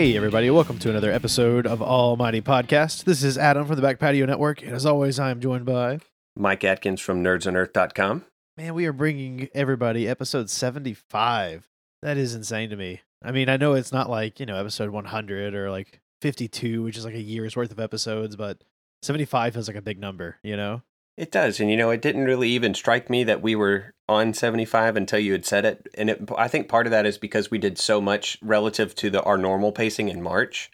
[0.00, 3.04] Hey, everybody, welcome to another episode of Almighty Podcast.
[3.04, 5.98] This is Adam from the Back Patio Network, and as always, I am joined by.
[6.34, 8.24] Mike Atkins from nerdsonearth.com.
[8.56, 11.68] Man, we are bringing everybody episode 75.
[12.00, 13.02] That is insane to me.
[13.22, 16.96] I mean, I know it's not like, you know, episode 100 or like 52, which
[16.96, 18.64] is like a year's worth of episodes, but
[19.02, 20.80] 75 feels like a big number, you know?
[21.20, 21.60] It does.
[21.60, 25.18] And, you know, it didn't really even strike me that we were on 75 until
[25.18, 25.86] you had said it.
[25.94, 29.10] And it, I think part of that is because we did so much relative to
[29.10, 30.70] the our normal pacing in March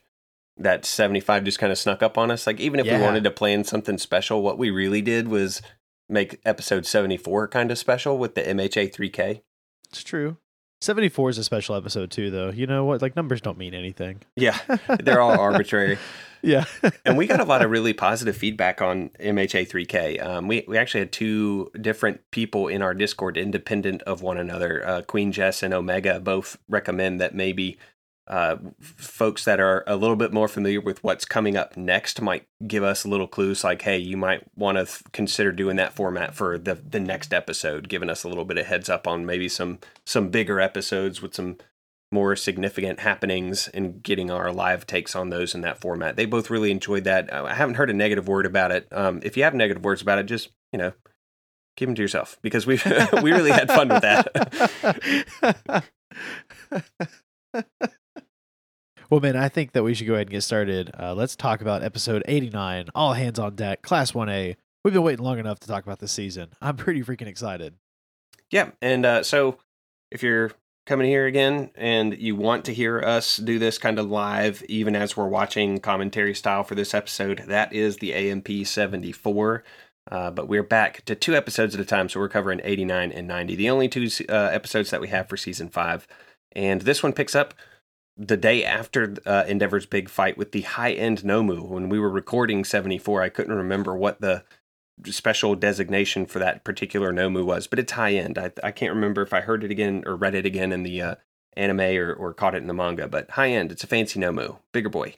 [0.57, 2.47] that 75 just kind of snuck up on us.
[2.47, 2.99] Like, even if Yeah.
[2.99, 5.63] we wanted to plan something special, what we really did was
[6.09, 9.43] make episode 74 kind of special with the MHA 3K.
[9.89, 10.37] It's true.
[10.81, 12.51] 74 is a special episode, too, though.
[12.51, 13.03] You know what?
[13.03, 14.23] Like, numbers don't mean anything.
[14.37, 14.57] Yeah,
[15.03, 15.99] they're all arbitrary.
[16.43, 16.65] Yeah.
[17.05, 20.25] and we got a lot of really positive feedback on MHA3K.
[20.25, 24.87] Um, we we actually had two different people in our Discord, independent of one another.
[24.87, 27.79] Uh, Queen Jess and Omega both recommend that maybe
[28.29, 32.47] uh, folks that are a little bit more familiar with what's coming up next might
[32.67, 35.95] give us a little clues, like, "Hey, you might want to th- consider doing that
[35.95, 39.27] format for the the next episode," giving us a little bit of heads up on
[39.27, 41.59] maybe some some bigger episodes with some
[42.13, 46.17] more significant happenings and getting our live takes on those in that format.
[46.17, 47.33] They both really enjoyed that.
[47.33, 48.87] Uh, I haven't heard a negative word about it.
[48.93, 50.93] Um, if you have negative words about it, just you know,
[51.77, 52.81] keep them to yourself because we
[53.23, 55.85] we really had fun with that.
[59.11, 60.91] well, man, I think that we should go ahead and get started.
[60.99, 64.57] Uh, let's talk about episode 89, All Hands on Deck, Class 1A.
[64.85, 66.51] We've been waiting long enough to talk about this season.
[66.61, 67.75] I'm pretty freaking excited.
[68.51, 69.59] yeah, and uh, so
[70.13, 70.53] if you're
[70.87, 74.95] coming here again and you want to hear us do this kind of live, even
[74.95, 79.65] as we're watching commentary style for this episode, that is the AMP 74.
[80.09, 83.27] Uh, but we're back to two episodes at a time, so we're covering 89 and
[83.27, 86.07] 90, the only two uh, episodes that we have for season five.
[86.53, 87.55] And this one picks up
[88.17, 91.69] the day after uh, Endeavor's big fight with the high end Nomu.
[91.69, 94.45] When we were recording 74, I couldn't remember what the
[95.05, 98.39] special designation for that particular Nomu was, but it's high end.
[98.39, 101.03] I, I can't remember if I heard it again or read it again in the
[101.03, 101.15] uh,
[101.57, 103.73] anime or, or caught it in the manga, but high end.
[103.73, 105.15] It's a fancy Nomu, bigger boy.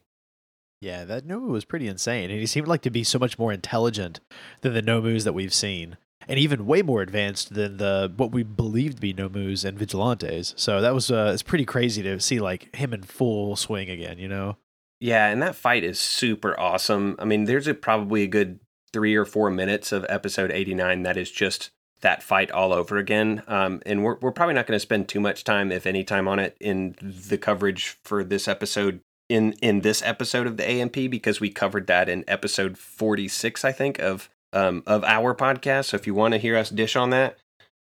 [0.80, 3.52] Yeah, that Nomu was pretty insane, and he seemed like to be so much more
[3.52, 4.20] intelligent
[4.60, 5.96] than the Nomus that we've seen,
[6.28, 10.54] and even way more advanced than the what we believed to be Nomus and Vigilantes.
[10.56, 14.18] So that was uh, it's pretty crazy to see like him in full swing again.
[14.18, 14.56] You know?
[15.00, 17.16] Yeah, and that fight is super awesome.
[17.18, 18.60] I mean, there's a, probably a good
[18.92, 23.42] three or four minutes of episode 89 that is just that fight all over again.
[23.48, 26.28] Um, and we're, we're probably not going to spend too much time, if any time,
[26.28, 29.00] on it in the coverage for this episode.
[29.28, 33.72] In, in this episode of the AMP because we covered that in episode 46 I
[33.72, 37.10] think of um, of our podcast so if you want to hear us dish on
[37.10, 37.36] that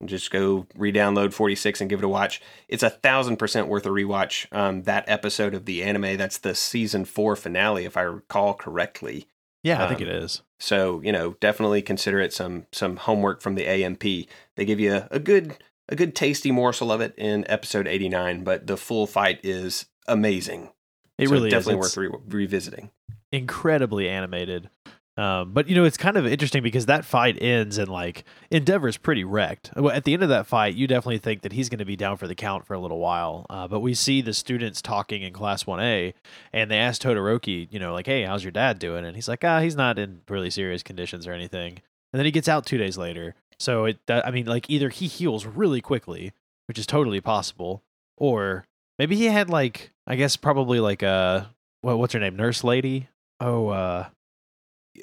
[0.06, 3.90] just go re-download 46 and give it a watch it's a thousand percent worth a
[3.90, 8.54] rewatch um, that episode of the anime that's the season four finale if i recall
[8.54, 9.26] correctly
[9.64, 10.42] Yeah, I think Um, it is.
[10.60, 14.94] so you know definitely consider it some some homework from the amp they give you
[14.94, 15.58] a, a good
[15.90, 20.72] a good tasty morsel of it in episode 89 but the full fight is amazing
[21.18, 21.98] It So really definitely is.
[21.98, 22.92] Worth re- revisiting
[23.32, 24.70] incredibly animated.
[25.16, 28.98] Um, but you know, it's kind of interesting because that fight ends and like Endeavor's
[28.98, 29.72] pretty wrecked.
[29.76, 31.96] Well, At the end of that fight, you definitely think that he's going to be
[31.96, 33.46] down for the count for a little while.
[33.50, 36.14] Uh, but we see the students talking in Class 1A,
[36.52, 39.44] and they ask Todoroki, you know, like, "Hey, how's your dad doing?" And he's like,
[39.44, 41.82] "Ah, he's not in really serious conditions or anything."
[42.12, 43.36] And then he gets out two days later.
[43.60, 46.34] So it, that, I mean, like either he heals really quickly,
[46.68, 47.84] which is totally possible,
[48.18, 48.66] or
[48.98, 51.52] maybe he had like, I guess probably like a
[51.82, 53.10] what, what's her name, nurse lady.
[53.40, 54.08] Oh, uh,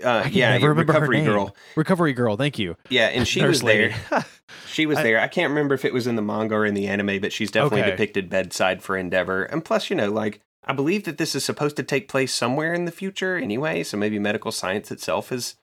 [0.04, 2.76] uh, yeah never remember her recovery girl Recovery girl, thank you.
[2.88, 3.94] yeah and she was there
[4.66, 5.20] She was I- there.
[5.20, 7.50] I can't remember if it was in the manga or in the anime, but she's
[7.50, 7.90] definitely Okay.
[7.90, 9.42] depicted bedside for Endeavor.
[9.44, 12.72] And plus, you know, like I believe that this is supposed to take place somewhere
[12.72, 15.56] in the future anyway, so maybe medical science itself is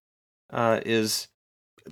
[0.52, 1.28] uh is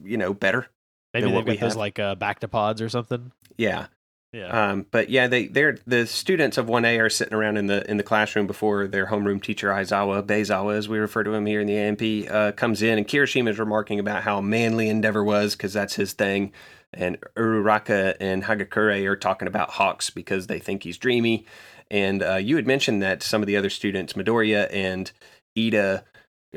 [0.04, 0.68] you know better.
[1.14, 1.80] Maybe than they've what we got those have.
[1.80, 3.32] like uh, bacta pods or something.
[3.58, 3.88] Yeah.
[4.36, 4.70] Yeah.
[4.72, 7.96] Um but yeah, they they're the students of 1A are sitting around in the in
[7.96, 11.68] the classroom before their homeroom teacher Aizawa, Beizawa as we refer to him here in
[11.68, 15.72] the AMP, uh, comes in and Kirishima is remarking about how manly Endeavor was because
[15.72, 16.52] that's his thing.
[16.94, 21.46] and Uraraka and Hagakure are talking about Hawks because they think he's dreamy.
[21.92, 25.12] And uh, you had mentioned that some of the other students, Midoriya and
[25.58, 26.04] Ida,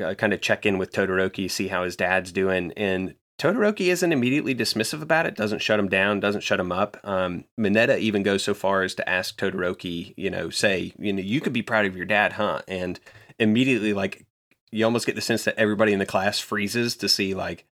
[0.03, 2.73] uh, kind of check in with Todoroki, see how his dad's doing.
[2.75, 6.97] And Todoroki isn't immediately dismissive about it, doesn't shut him down, doesn't shut him up.
[7.05, 11.21] Um, Mineta even goes so far as to ask Todoroki, you know, say, you know,
[11.21, 12.61] you could be proud of your dad, huh?
[12.67, 12.99] And
[13.39, 14.25] immediately, like,
[14.71, 17.65] you almost get the sense that everybody in the class freezes to see, like,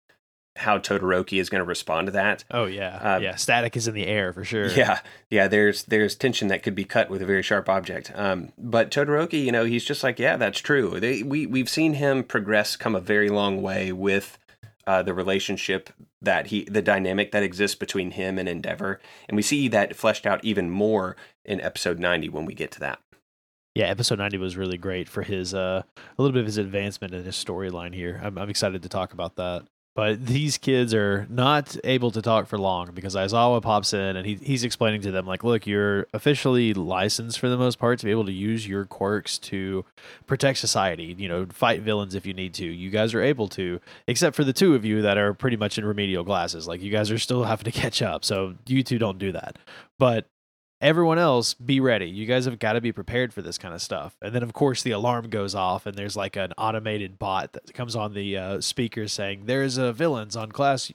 [0.55, 2.43] how Todoroki is going to respond to that.
[2.49, 3.35] Oh yeah, Uh, yeah.
[3.35, 4.67] Static is in the air for sure.
[4.69, 5.47] Yeah, yeah.
[5.47, 8.11] There's there's tension that could be cut with a very sharp object.
[8.15, 10.99] Um, but Todoroki, you know, he's just like, yeah, that's true.
[10.99, 14.39] They, we we've seen him progress, come a very long way with
[14.87, 15.91] uh, the relationship
[16.21, 20.25] that he, the dynamic that exists between him and Endeavor, and we see that fleshed
[20.25, 22.99] out even more in episode ninety when we get to that.
[23.75, 23.85] yeah.
[23.85, 27.23] Episode ninety was really great for his uh, a little bit of his advancement in
[27.23, 28.19] his storyline here.
[28.23, 29.67] I'm, I'm excited to talk about that.
[29.97, 34.27] But these kids are not able to talk for long because Aizawa pops in and
[34.27, 38.05] he, he's explaining to them like, look, you're officially licensed for the most part to
[38.05, 39.85] be able to use your quirks to
[40.27, 41.15] protect society.
[41.17, 42.65] You know, fight villains if you need to.
[42.67, 45.79] You guys are able to, except for the two of you that are pretty much
[45.79, 46.67] in remedial glasses.
[46.67, 48.23] Like you guys are still having to catch up.
[48.23, 49.57] So you two don't do that.
[49.97, 50.27] But
[50.81, 52.07] everyone else be ready.
[52.07, 54.15] You guys have got to be prepared for this kind of stuff.
[54.21, 57.74] And then of course the alarm goes off and there's like an automated bot that
[57.74, 60.91] comes on the uh, speakers saying there's a villains on class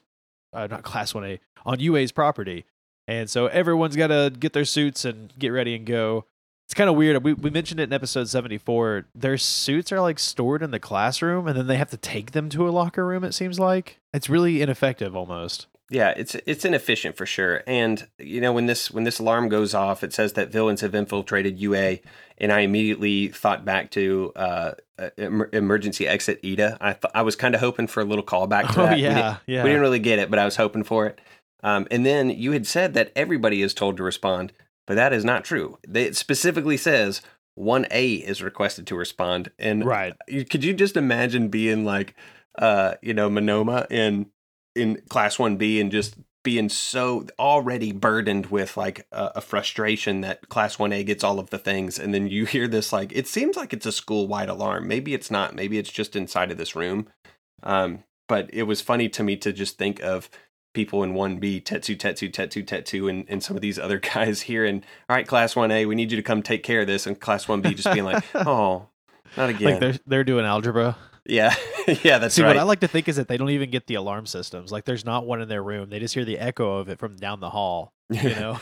[0.52, 2.64] uh, not class 1a on ua's property.
[3.08, 6.26] And so everyone's got to get their suits and get ready and go.
[6.66, 7.22] It's kind of weird.
[7.24, 11.48] We, we mentioned it in episode 74 their suits are like stored in the classroom
[11.48, 13.98] and then they have to take them to a locker room it seems like.
[14.14, 17.62] It's really ineffective almost Yeah, it's it's inefficient for sure.
[17.66, 20.94] And you know, when this when this alarm goes off, it says that villains have
[20.94, 21.98] infiltrated UA,
[22.38, 24.72] and I immediately thought back to uh,
[25.18, 26.78] em- emergency exit Ida.
[26.80, 28.96] I th- I was kind of hoping for a little callback to oh that.
[28.96, 31.20] We yeah didn't- yeah We didn't really get it, but I was hoping for it.
[31.62, 34.52] Um, and then you had said that everybody is told to respond,
[34.86, 35.78] but that is not true.
[35.94, 37.22] It specifically says
[37.58, 39.50] 1A is requested to respond.
[39.58, 40.14] And right
[40.50, 42.14] could you just imagine being like,
[42.58, 44.26] uh, you know, Monoma in
[44.74, 50.48] in Class 1B and just being so already burdened with like a, a frustration that
[50.48, 51.98] Class 1A gets all of the things.
[51.98, 54.88] And then you hear this, like, it seems like it's a school wide alarm.
[54.88, 55.54] Maybe it's not.
[55.54, 57.08] Maybe it's just inside of this room.
[57.62, 60.30] Um, but it was funny to me to just think of
[60.74, 64.64] people in 1B, Tetsu, Tetsu, Tetsu, Tetsu, and, and some of these other guys here.
[64.64, 67.06] And all right, Class 1A, we need you to come take care of this.
[67.06, 68.88] And Class 1B just being like, oh,
[69.36, 69.70] not again.
[69.70, 70.96] like they're they're doing algebra
[71.26, 71.54] yeah,
[72.02, 72.48] yeah, that's See, right.
[72.48, 74.72] what I like to think is that they don't even get the alarm systems.
[74.72, 75.90] Like, there's not one in their room.
[75.90, 77.92] They just hear the echo of it from down the hall.
[78.10, 78.60] You know,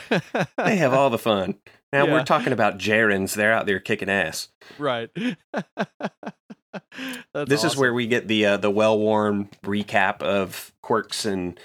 [0.57, 1.57] they have all the fun.
[1.93, 2.13] Now Yeah.
[2.13, 3.35] we're talking about Jarens.
[3.35, 4.49] They're out there kicking ass.
[4.79, 5.11] right.
[7.35, 11.59] This is where we get the uh, the well worn recap of quirks and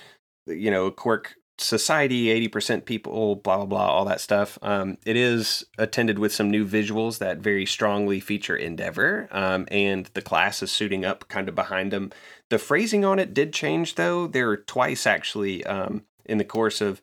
[0.48, 4.58] you know quirk society, eighty percent people, blah blah blah, all that stuff.
[4.62, 10.10] Um, it is attended with some new visuals that very strongly feature Endeavor, um, and
[10.14, 12.12] the class is suiting up kind of behind them.
[12.50, 14.28] The phrasing on it did change though.
[14.28, 17.02] There were twice actually um, in the course of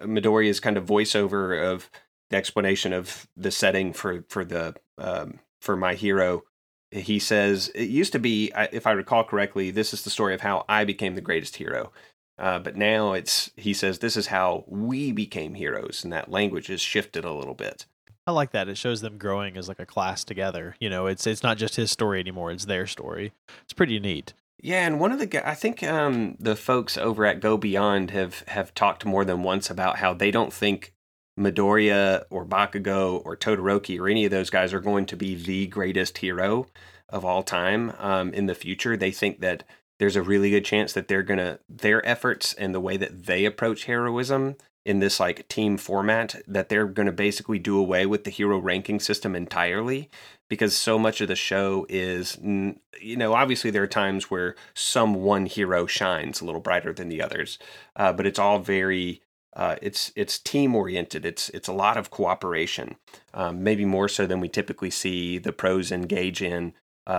[0.00, 1.90] Midoriya's kind of voiceover of
[2.30, 6.44] the explanation of the setting for for the um, for my hero
[6.92, 10.40] he says it used to be if i recall correctly this is the story of
[10.40, 11.92] how i became the greatest hero
[12.40, 16.66] uh, but now it's he says this is how we became heroes and that language
[16.66, 17.86] has shifted a little bit
[18.26, 18.68] I like that.
[18.68, 20.76] It shows them growing as like a class together.
[20.78, 22.52] You know, it's it's not just his story anymore.
[22.52, 23.32] It's their story.
[23.64, 24.34] It's pretty neat.
[24.62, 28.44] yeah and one of the i think um, the folks over at go beyond have
[28.48, 30.92] have talked more than once about how they don't think
[31.38, 35.66] Midoriya or Bakugo or Todoroki or any of those guys are going to be the
[35.68, 36.66] greatest hero
[37.08, 38.96] of all time um, in the future.
[38.96, 39.64] They think that
[40.00, 43.44] there's a really good chance that they're gonna their efforts and the way that they
[43.44, 48.30] approach heroism in this like team format that they're gonna basically do away with the
[48.30, 50.08] hero ranking system entirely
[50.48, 55.14] because so much of the show is you know obviously there are times where some
[55.14, 57.58] one hero shines a little brighter than the others
[57.94, 59.20] uh, but it's all very
[59.52, 61.26] uh, it's it's team oriented.
[61.26, 62.94] It's it's a lot of cooperation,
[63.34, 66.72] um, maybe more so than we typically see the pros engage in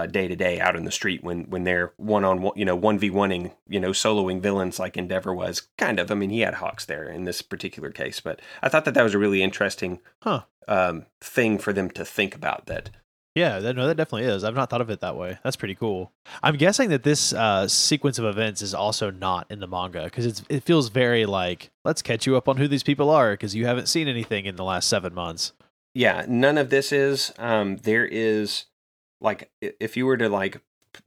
[0.07, 2.75] day to day out in the street when when they're one on one, you know,
[2.75, 5.67] one v oneing, you know, soloing villains like Endeavor was.
[5.77, 6.11] Kind of.
[6.11, 9.03] I mean, he had Hawks there in this particular case, but I thought that that
[9.03, 10.41] was a really interesting Huh.
[10.67, 12.65] um, thing for them to think about.
[12.67, 12.89] That
[13.35, 14.43] Yeah, that, no, that definitely is.
[14.43, 15.39] I've not thought of it that way.
[15.43, 16.11] That's pretty cool.
[16.43, 20.25] I'm guessing that this uh, sequence of events is also not in the manga because
[20.25, 23.55] it's it feels very like let's catch you up on who these people are because
[23.55, 25.53] you haven't seen anything in the last seven months.
[25.93, 27.33] yeah, none of this is.
[27.37, 28.65] Um, there is
[29.21, 30.61] like if you were to like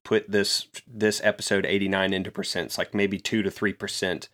[0.05, 4.29] put this this episode 89 into percents, like maybe two to three percent,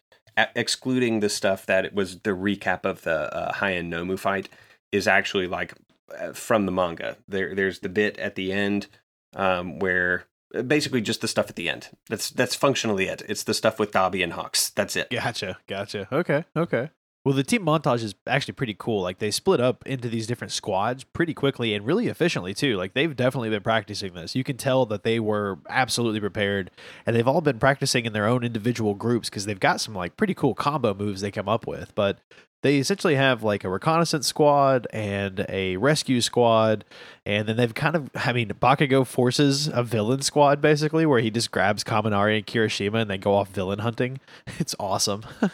[0.54, 4.48] excluding the stuff that it was the recap of the uh, high end Nomu fight,
[4.92, 5.74] is actually like
[6.18, 7.16] uh, from the manga.
[7.26, 8.86] There, there's the bit at the end
[9.34, 11.88] um, where uh, basically just the stuff at the end.
[12.08, 13.22] That's that's functionally it.
[13.28, 14.70] It's the stuff with Dabi and Hawks.
[14.70, 15.10] That's it.
[15.10, 16.08] Gotcha, gotcha.
[16.12, 16.90] Okay, okay.
[17.22, 19.02] Well, the team montage is actually pretty cool.
[19.02, 22.76] Like they split up into these different squads pretty quickly and really efficiently too.
[22.76, 24.34] Like they've definitely been practicing this.
[24.34, 26.70] You can tell that they were absolutely prepared
[27.04, 30.16] and they've all been practicing in their own individual groups because they've got some like
[30.16, 31.94] pretty cool combo moves they come up with.
[31.94, 32.20] But
[32.62, 36.84] they essentially have like a reconnaissance squad and a rescue squad
[37.24, 41.30] and then they've kind of i mean bakugo forces a villain squad basically where he
[41.30, 44.20] just grabs kaminari and kirishima and they go off villain hunting.
[44.58, 45.24] It's awesome.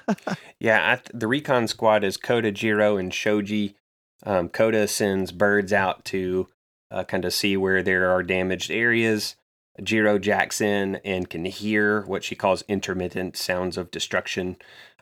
[0.59, 3.77] Yeah I, the recon squad is Koda jiro and shoji.
[4.25, 6.49] Um, Koda sends birds out to
[6.91, 9.37] uh, kind of see where there are damaged areas.
[9.83, 14.57] Jiro jacks in and can hear what she calls intermittent sounds of destruction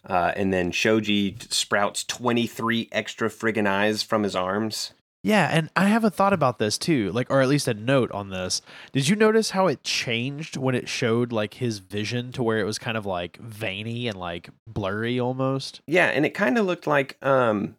[0.07, 4.93] uh, and then Shoji sprouts 23 extra friggin' eyes from his arms.
[5.23, 8.13] Yeah, and I have a thought about this too, like, or at least a note
[8.13, 8.61] on this.
[8.93, 12.65] Did you notice how it changed when it showed like his vision to where it
[12.65, 15.81] was kind of like veiny and like blurry almost?
[15.87, 17.77] Yeah, and it kind of looked like, um,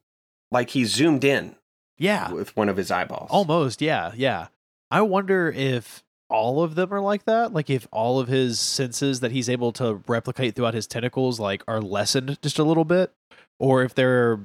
[0.52, 1.56] like he zoomed in.
[1.98, 3.30] Yeah, with one of his eyeballs.
[3.32, 4.48] Almost, yeah, yeah.
[4.90, 7.54] I wonder if all of them are like that?
[7.54, 11.64] Like if all of his senses that he's able to replicate throughout his tentacles like
[11.68, 13.14] are lessened just a little bit?
[13.60, 14.40] Or if they're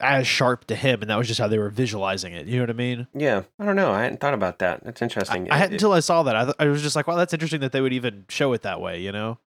[0.00, 2.62] as sharp to him and that was just how they were visualizing it you know
[2.64, 3.06] what i mean?
[3.14, 5.48] Yeah i don't know i hadn't thought about that that's interesting.
[5.48, 7.32] I, I hadn't until i saw that I, th- I was just like wow that's
[7.32, 9.38] interesting that they would even show it that way you know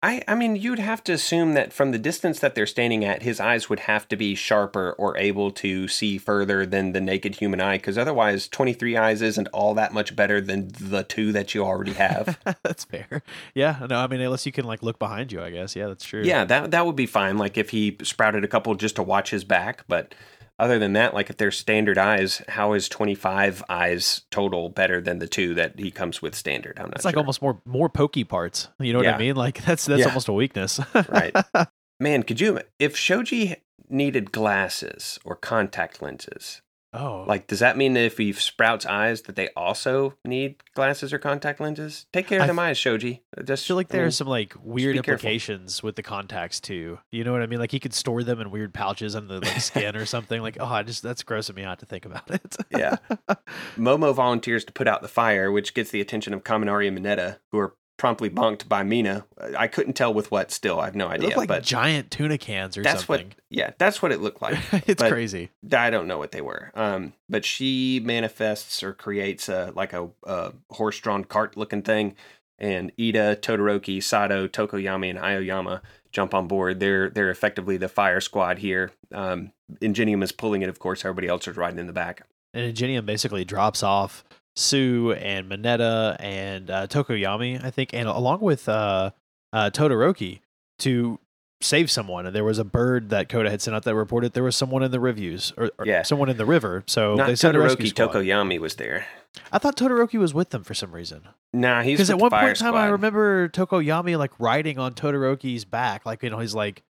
[0.00, 3.22] I, I mean, you'd have to assume that from the distance that they're standing at,
[3.22, 7.36] his eyes would have to be sharper or able to see further than the naked
[7.36, 11.52] human eye, because otherwise, 23 eyes isn't all that much better than the two that
[11.52, 12.38] you already have.
[12.62, 13.22] that's fair.
[13.54, 15.74] Yeah, no, I mean, unless you can like look behind you, I guess.
[15.74, 16.22] Yeah, that's true.
[16.22, 17.36] Yeah, that that would be fine.
[17.36, 20.14] Like if he sprouted a couple just to watch his back, but
[20.58, 25.18] other than that, like if they're standard eyes, how is 25 eyes total better than
[25.20, 26.78] the two that he comes with standard?
[26.78, 27.20] I'm not It's like sure.
[27.20, 28.68] almost more more pokey parts.
[28.80, 29.36] You know what I mean?
[29.36, 30.06] Like that's that's Yeah.
[30.08, 30.80] almost a weakness.
[31.08, 31.34] right.
[32.00, 33.56] Man, could you if Shoji
[33.88, 36.60] needed glasses or contact lenses?
[36.92, 37.24] Oh.
[37.26, 41.18] Like, does that mean that if he sprouts eyes, that they also need glasses or
[41.18, 42.06] contact lenses?
[42.12, 43.22] Take care of I them eyes, Shoji.
[43.36, 45.14] Uh, just I feel like I mean, there's some like weird be careful.
[45.14, 46.98] implications with the contacts too.
[47.10, 47.58] You know what I mean?
[47.58, 50.40] Like he could store them in weird pouches under the like, skin or something.
[50.40, 52.56] Like, oh, I just that's grossing me out to think about it.
[52.70, 52.96] yeah.
[53.76, 57.38] Momo volunteers to put out the fire, which gets the attention of Kaminari and Mineta,
[57.52, 59.26] who are promptly bunked by Mina.
[59.58, 60.50] I couldn't tell with what.
[60.50, 61.36] Still, I have no idea.
[61.36, 63.26] like but giant tuna cans or that's something.
[63.26, 63.36] what.
[63.50, 64.58] Yeah, that's what it looked like.
[64.88, 65.50] it's but- crazy.
[65.70, 66.70] I don't know what they were.
[66.74, 72.16] Um, but she manifests or creates a like a, a horse-drawn cart-looking thing,
[72.58, 76.80] and Ida, Todoroki, Sato, Tokoyami, and Aoyama jump on board.
[76.80, 78.92] They're they're effectively the fire squad here.
[79.12, 81.04] Um, Ingenium is pulling it, of course.
[81.04, 82.22] Everybody else is riding in the back.
[82.54, 84.24] And Ingenium basically drops off
[84.58, 89.10] Tsu and Mineta and uh, Tokoyami, I think, and along with uh,
[89.52, 90.40] uh, Todoroki
[90.80, 91.18] to
[91.60, 92.26] save someone.
[92.26, 94.82] And there was a bird that Koda had sent out that reported there was someone
[94.82, 96.02] in the reviews or, or Yeah.
[96.02, 96.82] someone in the river.
[96.86, 97.92] So Not they sent Todoroki.
[97.92, 99.06] Tokoyami was there.
[99.52, 101.22] I thought Todoroki was with them for some reason.
[101.52, 102.80] Nah, he's Because at one point in time, squad.
[102.80, 106.82] I remember Tokoyami like riding on Todoroki's back, like you know his like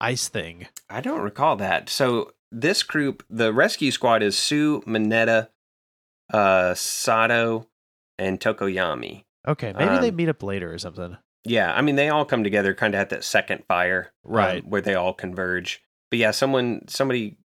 [0.00, 0.68] ice thing.
[0.88, 1.88] I don't recall that.
[1.88, 5.48] So this group, the rescue squad, is Tsu, Mineta,
[6.32, 7.66] uh, Sato,
[8.18, 9.24] and Tokoyami.
[9.48, 11.16] Okay, maybe they Um, meet up later or something.
[11.44, 14.66] Yeah, I mean they all come together kind of at that second fire, um, Right.
[14.66, 15.82] where they all converge.
[16.10, 17.38] But yeah, someone, somebody,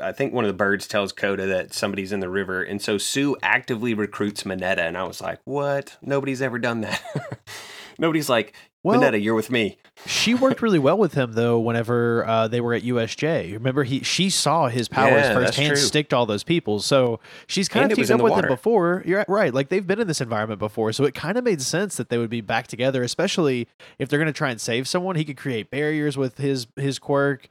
[0.00, 2.98] I think one of the birds tells Koda that somebody's in the river, and so
[2.98, 5.96] Tsu actively recruits Mineta, and I was like, "What?
[6.02, 7.02] Nobody's ever done that.
[7.98, 11.58] Nobody's like, Well, Mineta, you're with me." she worked really well with him though.
[11.60, 16.08] Whenever uh, they were at USJ, remember he she saw his powers Yeah, firsthand stick
[16.08, 16.80] to all those people.
[16.80, 19.02] So she's kind And of teamed up with him before.
[19.04, 19.52] You're right.
[19.52, 22.16] Like they've been in this environment before, so it kind of made sense that they
[22.16, 23.02] would be back together.
[23.02, 23.68] Especially
[23.98, 26.98] if they're going to try and save someone, he could create barriers with his his
[26.98, 27.48] quirk.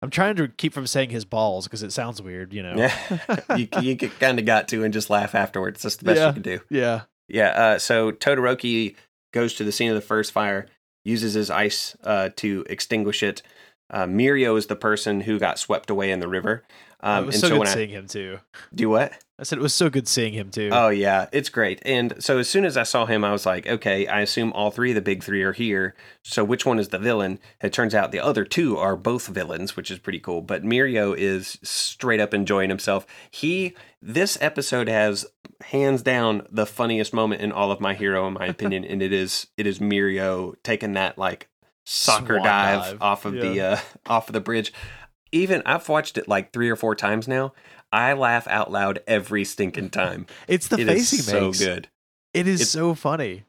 [0.00, 2.74] I'm trying to keep from saying his balls because it sounds weird, you know.
[2.76, 2.96] Yeah,
[3.56, 5.82] you, you kind of got to and just laugh afterwards.
[5.82, 6.26] That's the best Yeah.
[6.28, 6.60] you can do.
[6.70, 7.00] yeah.
[7.28, 7.48] Yeah.
[7.50, 8.96] Uh, so Todoroki
[9.32, 10.66] goes to the scene of the first fire,
[11.04, 13.42] uses his ice uh, to extinguish it.
[13.90, 16.62] Uh, Mirio is the person who got swept away in the river.
[17.02, 18.38] Um, it was so, so good I seeing him too.
[18.74, 19.12] do what?
[19.38, 20.70] I said it was so good seeing him too.
[20.72, 21.82] Oh yeah, it's great.
[21.84, 24.70] And so as soon as I saw him, I was like, okay, I assume all
[24.70, 25.96] three of the big three are here.
[26.22, 27.40] So which one is the villain?
[27.60, 30.42] It turns out the other two are both villains, which is pretty cool.
[30.42, 33.04] But Mirio is straight up enjoying himself.
[33.32, 35.26] He this episode has
[35.62, 39.12] hands down the funniest moment in all of My Hero, in my opinion, and it
[39.12, 41.48] is it is Mirio taking that like
[41.84, 43.02] soccer dive, dive.
[43.02, 44.72] off of the uh, off of the bridge.
[45.32, 47.52] Even I've watched it like three or four times now.
[47.90, 50.26] I laugh out loud every stinking time.
[50.48, 51.88] it's the It face he so good.
[52.34, 53.44] It is It's- so funny.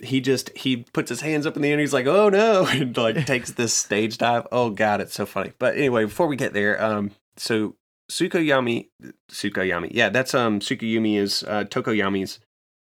[0.00, 2.66] he just he puts his hands up in the air and he's like, "Oh no!"
[2.70, 4.46] and like takes this stage dive.
[4.52, 5.52] Oh god, it's so funny.
[5.58, 7.76] But anyway, before we get there, um, so
[8.10, 8.88] Tsukuyomi,
[9.30, 12.40] Tsukuyomi, yeah, that's um Tsukuyomi is uh, Tokoyami's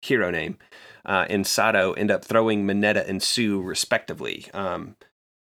[0.01, 0.57] hero name,
[1.05, 4.47] uh, and Sato end up throwing Mineta and Sue respectively.
[4.53, 4.95] Um,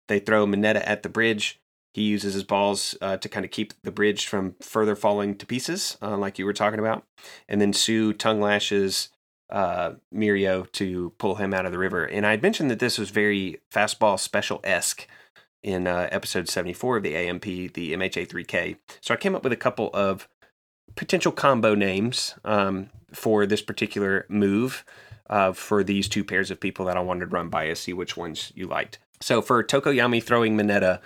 [0.07, 1.59] they throw Mineta at the bridge.
[1.97, 5.47] He uses his balls uh, to kind of keep the bridge from further falling to
[5.47, 7.03] pieces, uh, like you were talking about.
[7.49, 9.09] And then Tsu tongue lashes
[9.49, 12.05] uh, Mirio to pull him out of the river.
[12.05, 15.07] And I mentioned that this was very fastball special esque
[15.63, 18.77] in uh, episode 74 of the AMP, the MHA3K.
[19.01, 20.27] So I came up with a couple of
[20.95, 24.85] potential combo names um, for this particular move
[25.31, 27.91] uh, for these two pairs of people that I wanted to run by to see
[27.91, 28.99] which ones you liked.
[29.19, 30.99] So for Tokoyami throwing Mineta,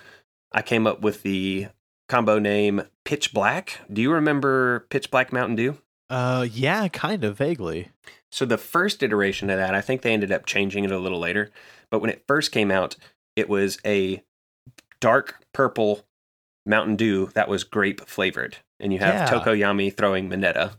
[0.52, 1.68] I came up with the
[2.10, 3.80] combo name Pitch Black.
[3.92, 5.78] Do you remember Pitch Black Mountain Dew?
[6.10, 7.90] Uh, yeah, kind of vaguely.
[8.32, 11.20] So the first iteration of that, I think they ended up changing it a little
[11.20, 11.52] later.
[11.90, 12.96] But when it first came out,
[13.36, 14.22] it was a
[15.00, 16.06] dark purple
[16.66, 18.58] Mountain Dew that was grape flavored.
[18.80, 19.28] And you have Yeah.
[19.40, 20.74] Tokoyami throwing Mineta.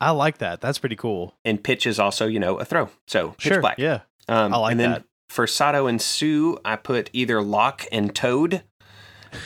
[0.00, 0.60] I like that.
[0.60, 1.34] That's pretty cool.
[1.44, 2.90] And pitch is also, you know, a throw.
[3.06, 3.60] So pitch sure.
[3.60, 3.78] black.
[3.78, 4.00] Yeah.
[4.28, 5.04] Um, I like and then that.
[5.28, 8.62] for Sato and Tsu, I put either Lock and Toad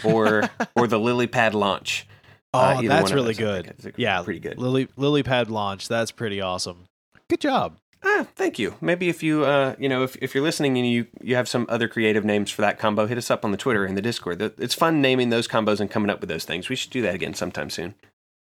[0.05, 0.43] or
[0.77, 2.07] or the lily pad launch.
[2.55, 3.95] Oh, Uh, that's really those, I think, good.
[3.97, 4.59] Yeah, pretty good.
[4.59, 5.89] Lily lily pad launch.
[5.89, 6.85] That's pretty awesome.
[7.29, 7.79] Good job.
[8.05, 8.75] Ah, thank you.
[8.81, 11.67] Maybe if you, uh, you know, if, if you're listening and you you have some
[11.69, 14.43] other creative names for that combo, hit us up on the Twitter and the Discord.
[14.59, 16.69] It's fun naming those combos and coming up with those things.
[16.69, 17.95] We should do that again sometime soon.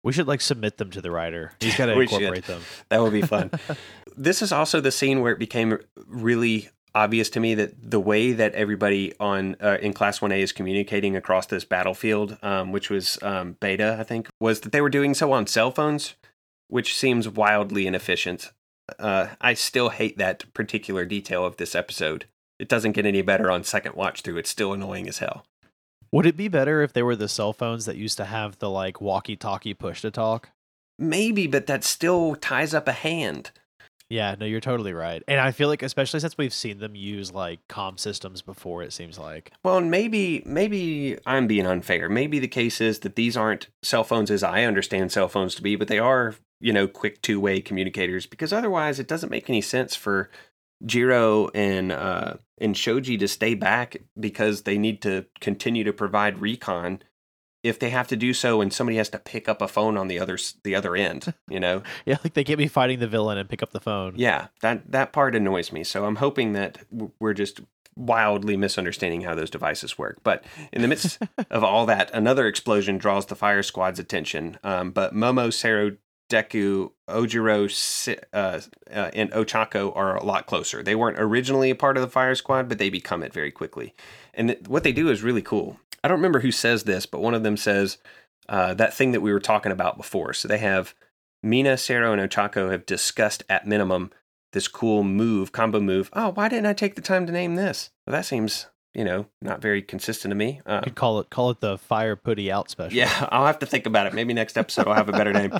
[0.02, 1.52] We should like submit them to the writer.
[1.60, 2.22] He's got to We should.
[2.22, 2.62] incorporate them.
[2.88, 3.50] That would be fun.
[4.16, 8.32] this is also the scene where it became really obvious to me that the way
[8.32, 12.90] that everybody on uh, in Class One A is communicating across this battlefield, um, which
[12.90, 16.14] was um, beta, I think, was that they were doing so on cell phones,
[16.68, 18.50] which seems wildly inefficient.
[18.98, 22.26] Uh, I still hate that particular detail of this episode.
[22.58, 24.38] It doesn't get any better on second watch through.
[24.38, 25.46] It's still annoying as hell.
[26.12, 28.68] Would it be better if they were the cell phones that used to have the
[28.68, 30.50] like walkie-talkie push to talk?
[30.98, 33.52] Maybe, but that still ties up a hand.
[34.10, 35.22] Yeah, no, you're totally right.
[35.28, 38.92] And I feel like especially since we've seen them use like comm systems before, it
[38.92, 39.52] seems like.
[39.62, 42.08] Well, and maybe maybe I'm being unfair.
[42.08, 45.62] Maybe the case is that these aren't cell phones as I understand cell phones to
[45.62, 49.60] be, but they are, you know, quick two-way communicators because otherwise it doesn't make any
[49.60, 50.28] sense for
[50.84, 56.40] Jiro and uh and Shoji to stay back because they need to continue to provide
[56.40, 57.02] recon
[57.62, 60.08] if they have to do so and somebody has to pick up a phone on
[60.08, 61.82] the other the other end, you know.
[62.06, 64.14] Yeah, like they get me fighting the villain and pick up the phone.
[64.16, 65.84] Yeah, that that part annoys me.
[65.84, 66.78] So I'm hoping that
[67.18, 67.60] we're just
[67.96, 70.20] wildly misunderstanding how those devices work.
[70.22, 71.18] But in the midst
[71.50, 74.58] of all that, another explosion draws the fire squad's attention.
[74.64, 75.96] Um, but Momo, Sero,
[76.30, 80.82] Deku, Ojiro, uh, uh, and Ochako are a lot closer.
[80.82, 83.94] They weren't originally a part of the fire squad, but they become it very quickly.
[84.32, 85.78] And th- what they do is really cool.
[86.02, 87.98] I don't remember who says this, but one of them says
[88.48, 90.32] uh, that thing that we were talking about before.
[90.32, 90.94] So they have
[91.42, 94.10] Mina, Sero, and Ochako have discussed at minimum
[94.52, 96.10] this cool move, combo move.
[96.12, 97.90] Oh, why didn't I take the time to name this?
[98.06, 100.60] Well, that seems, you know, not very consistent to me.
[100.66, 102.96] Uh, Could call it call it the fire putty out special.
[102.96, 104.14] yeah, I'll have to think about it.
[104.14, 105.52] Maybe next episode I'll have a better name.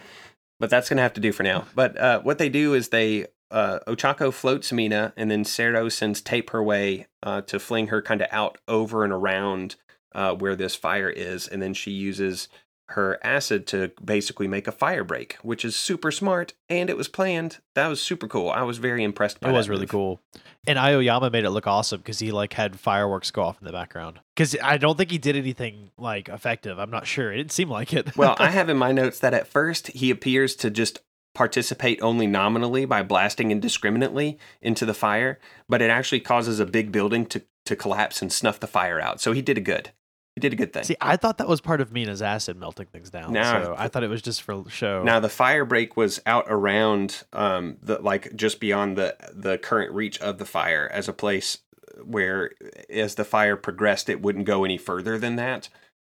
[0.59, 1.67] But that's going to have to do for now.
[1.75, 6.21] But uh, what they do is they, uh, Ochako floats Mina, and then Sero sends
[6.21, 9.77] tape her way uh, to fling her kind of out over and around
[10.15, 11.47] uh, where this fire is.
[11.49, 12.49] And then she uses
[12.91, 16.55] her acid to basically make a fire break, which is super smart.
[16.69, 17.59] And it was planned.
[17.77, 18.51] That was super cool.
[18.51, 19.91] I was very impressed by It was really move.
[19.91, 20.21] cool.
[20.67, 23.73] And Aoyama made it look awesome because he like had fireworks go off in the
[23.73, 24.19] background.
[24.35, 26.79] Because I don't think he did anything like effective.
[26.81, 27.33] I'm not sure.
[27.33, 28.17] It didn't seem like it.
[28.17, 30.99] well, I have in my notes that at first he appears to just
[31.33, 36.91] participate only nominally by blasting indiscriminately into the fire, but it actually causes a big
[36.91, 39.21] building to, to collapse and snuff the fire out.
[39.21, 39.93] So he did a good.
[40.37, 40.85] He did a good thing.
[40.85, 43.33] See, I thought that was part of Mina's acid melting things down.
[43.33, 43.43] No.
[43.43, 45.03] so I thought it was just for show.
[45.03, 49.93] Now the fire break was out around um the like just beyond the the current
[49.93, 51.59] reach of the fire as a place
[52.05, 52.53] where
[52.89, 55.69] as the fire progressed it wouldn't go any further than that.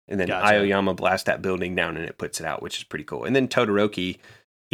[0.07, 0.59] And then Gotcha.
[0.59, 3.25] Aoyama blasts that building down and it puts it out, which is pretty cool.
[3.25, 4.19] And then Todoroki,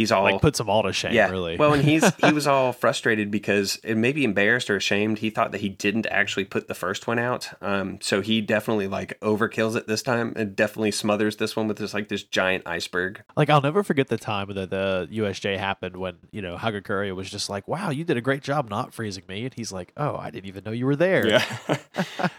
[0.01, 1.13] he's all like puts them all to shame.
[1.13, 1.29] yeah.
[1.29, 1.57] Really.
[1.57, 5.19] Well, and he's he was all frustrated because and maybe embarrassed or ashamed.
[5.19, 7.49] He thought that he didn't actually put the first one out.
[7.61, 11.77] Um, so he definitely like overkills it this time and definitely smothers this one with
[11.77, 13.21] this like this giant iceberg.
[13.35, 17.29] Like I'll never forget the time that the USJ happened when you know Hagakure was
[17.29, 20.15] just like, "Wow, you did a great job not freezing me," and he's like, "Oh,
[20.15, 21.77] I didn't even know you were there." Yeah.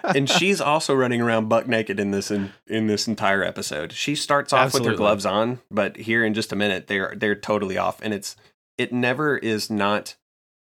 [0.04, 3.92] and she's also running around buck naked in this in, in this entire episode.
[3.92, 7.34] She starts off with her gloves on, but here in just a minute they're they're
[7.34, 8.36] totally off and it's
[8.78, 10.16] it never is not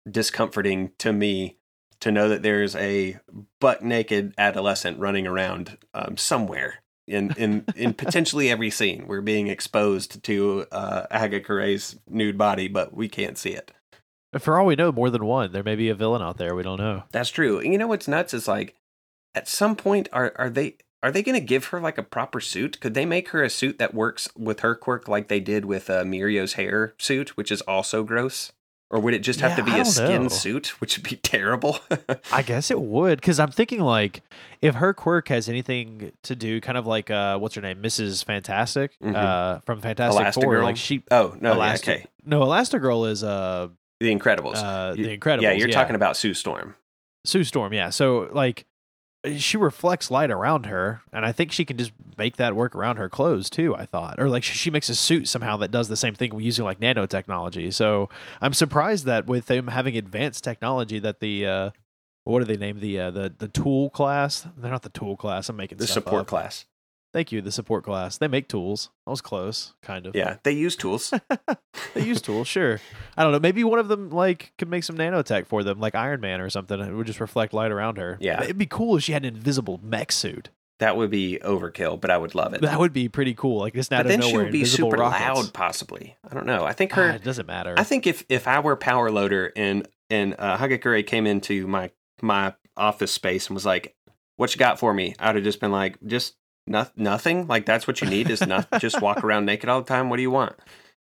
[0.09, 1.57] discomforting to me
[1.99, 3.19] to know that there's a
[3.59, 9.05] butt naked adolescent running around um, somewhere in in in potentially every scene.
[9.07, 13.71] We're being exposed to uh, Hagakure's nude body, but we can't see it.
[14.39, 15.51] For all we know, more than one.
[15.51, 16.55] There may be a villain out there.
[16.55, 17.03] We don't know.
[17.11, 17.59] That's true.
[17.59, 18.75] And you know what's nuts is like,
[19.35, 22.39] at some point, are are they are they going to give her like a proper
[22.39, 22.79] suit?
[22.79, 25.89] Could they make her a suit that works with her quirk like they did with
[25.89, 28.51] uh, Mirio's hair suit, which is also gross?
[28.93, 30.27] Or would it just have Yeah, to be a skin know.
[30.27, 31.79] suit, which would be terrible?
[32.31, 34.21] I guess it would, because I'm thinking like
[34.61, 38.25] if her quirk has anything to do, kind of like uh, what's her name, Mrs.
[38.25, 39.15] Fantastic, Mhm.
[39.15, 41.03] uh, from Fantastic Four, like she.
[41.09, 42.05] oh no, yeah, Elastic- okay.
[42.25, 43.69] No, Elastigirl is uh,
[44.01, 44.57] The Incredibles.
[44.57, 45.41] uh the Incredibles.
[45.43, 46.75] yeah, you're talking about Sue Storm.
[47.23, 47.71] Sue Storm.
[47.71, 48.65] Yeah, so like
[49.37, 52.97] she reflects light around her, and I think she can just make that work around
[52.97, 53.75] her clothes too.
[53.75, 56.65] I thought, or like she makes a suit somehow that does the same thing using
[56.65, 57.73] like nanotechnology.
[57.73, 58.09] So
[58.41, 61.69] I'm surprised that with them having advanced technology, that the uh,
[62.23, 64.47] what do they name the uh, the the tool class?
[64.57, 65.49] They're not the tool class.
[65.49, 66.27] I'm making The support up.
[66.27, 66.65] class.
[67.13, 68.17] Thank you, the support class.
[68.17, 68.89] They make tools.
[69.05, 70.15] I was close, kind of.
[70.15, 71.13] Yeah, they use tools.
[71.93, 72.79] They use tools, sure.
[73.17, 73.39] I don't know.
[73.39, 76.49] Maybe one of them like could make some nanotech for them, like Iron Man or
[76.49, 76.79] something.
[76.79, 78.17] It would just reflect light around her.
[78.21, 78.41] Yeah.
[78.43, 80.49] it'd be cool if she had an invisible mech suit.
[80.79, 82.61] that would be overkill, but I would love it.
[82.61, 83.59] That would be pretty cool.
[83.59, 85.21] Like this, out but of then she would be super rockets.
[85.21, 86.15] loud, possibly.
[86.29, 86.63] I don't know.
[86.63, 87.09] I think Ah, her.
[87.11, 87.73] it doesn't matter.
[87.77, 91.91] I think if if I were power loader and and uh, Hagakure came into my
[92.21, 93.95] my office space and was like,
[94.37, 96.35] "What you got for me?" I'd have just been like, "Just
[96.67, 97.47] no, nothing.
[97.47, 100.09] Like that's what you need is not just walk around naked all the time.
[100.09, 100.55] What do you want?"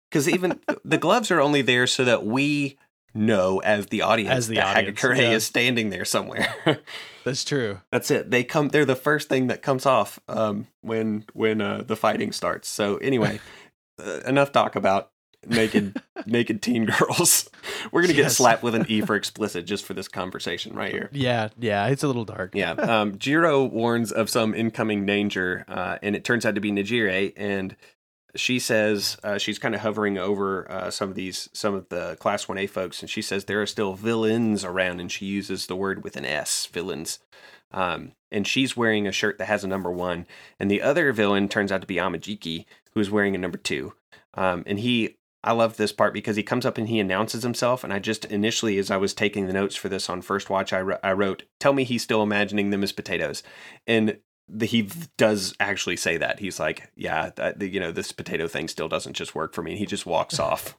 [0.09, 2.77] Because even the gloves are only there so that we
[3.13, 5.31] know as the audience As the that audience, Hagakure yeah.
[5.31, 6.53] is standing there somewhere.
[7.23, 7.79] That's true.
[7.91, 8.31] That's it.
[8.31, 8.69] They come.
[8.69, 12.67] They're the first thing that comes off um, when when uh, the fighting starts.
[12.67, 13.39] So anyway,
[14.03, 15.11] uh, enough talk about
[15.47, 17.49] naked naked teen girls.
[17.91, 21.09] We're gonna get slapped with an E for explicit just for this conversation right here.
[21.11, 21.87] Yeah, yeah.
[21.87, 22.55] It's a little dark.
[22.55, 22.75] Yeah.
[22.89, 27.31] Um, Jiro warns of some incoming danger, uh, and it turns out to be Nejire.
[27.37, 27.75] And
[28.35, 32.17] she says uh, she's kind of hovering over uh, some of these, some of the
[32.19, 35.75] Class 1A folks, and she says there are still villains around, and she uses the
[35.75, 37.19] word with an S, villains.
[37.71, 40.25] Um, and she's wearing a shirt that has a number one,
[40.59, 43.93] and the other villain turns out to be Amajiki, who's wearing a number two.
[44.33, 47.83] Um, and he, I love this part because he comes up and he announces himself.
[47.83, 50.73] And I just initially, as I was taking the notes for this on first watch,
[50.73, 53.43] I, I wrote, "Tell me he's still imagining them as potatoes,"
[53.87, 56.39] and the, he does actually say that.
[56.39, 59.71] He's like, "Yeah, that, you know, this potato thing still doesn't just work for me."
[59.71, 60.77] And he just walks off.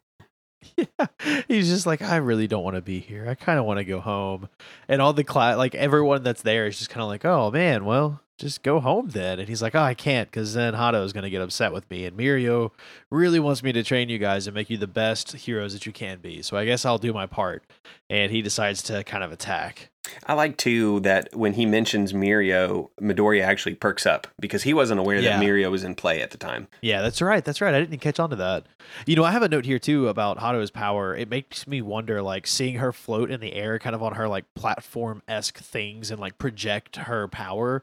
[0.76, 1.06] Yeah.
[1.48, 3.28] He's just like, I really don't want to be here.
[3.28, 4.48] I kind of want to go home.
[4.88, 7.84] And all the class, like everyone that's there is just kind of like, oh man,
[7.84, 9.38] well, just go home then.
[9.38, 11.88] And he's like, oh, I can't because then Hado is going to get upset with
[11.90, 12.06] me.
[12.06, 12.70] And Mirio
[13.10, 15.92] really wants me to train you guys and make you the best heroes that you
[15.92, 16.42] can be.
[16.42, 17.62] So I guess I'll do my part.
[18.08, 19.89] And he decides to kind of attack.
[20.26, 24.98] I like too that when he mentions Mirio, Midoriya actually perks up because he wasn't
[24.98, 25.38] aware Yeah.
[25.38, 26.68] that Mirio was in play at the time.
[26.80, 27.44] Yeah, that's right.
[27.44, 27.74] That's right.
[27.74, 28.64] I didn't catch on to that.
[29.06, 31.14] You know, I have a note here too about Hado's power.
[31.14, 34.26] It makes me wonder, like, seeing her float in the air, kind of on her
[34.26, 37.82] like platform esque things, and like project her power.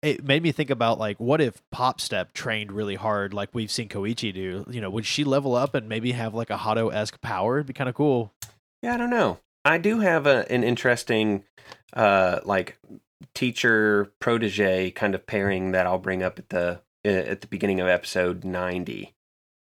[0.00, 3.70] It made me think about like, what if Pop Step trained really hard, like we've
[3.70, 4.64] seen Koichi do?
[4.70, 7.58] You know, would she level up and maybe have like a Hado esque power?
[7.58, 8.32] It'd be kind of cool.
[8.80, 9.38] Yeah, I don't know.
[9.68, 11.44] I do have a, an interesting,
[11.92, 12.78] uh, like
[13.34, 17.80] teacher protege kind of pairing that I'll bring up at the uh, at the beginning
[17.80, 19.14] of episode ninety.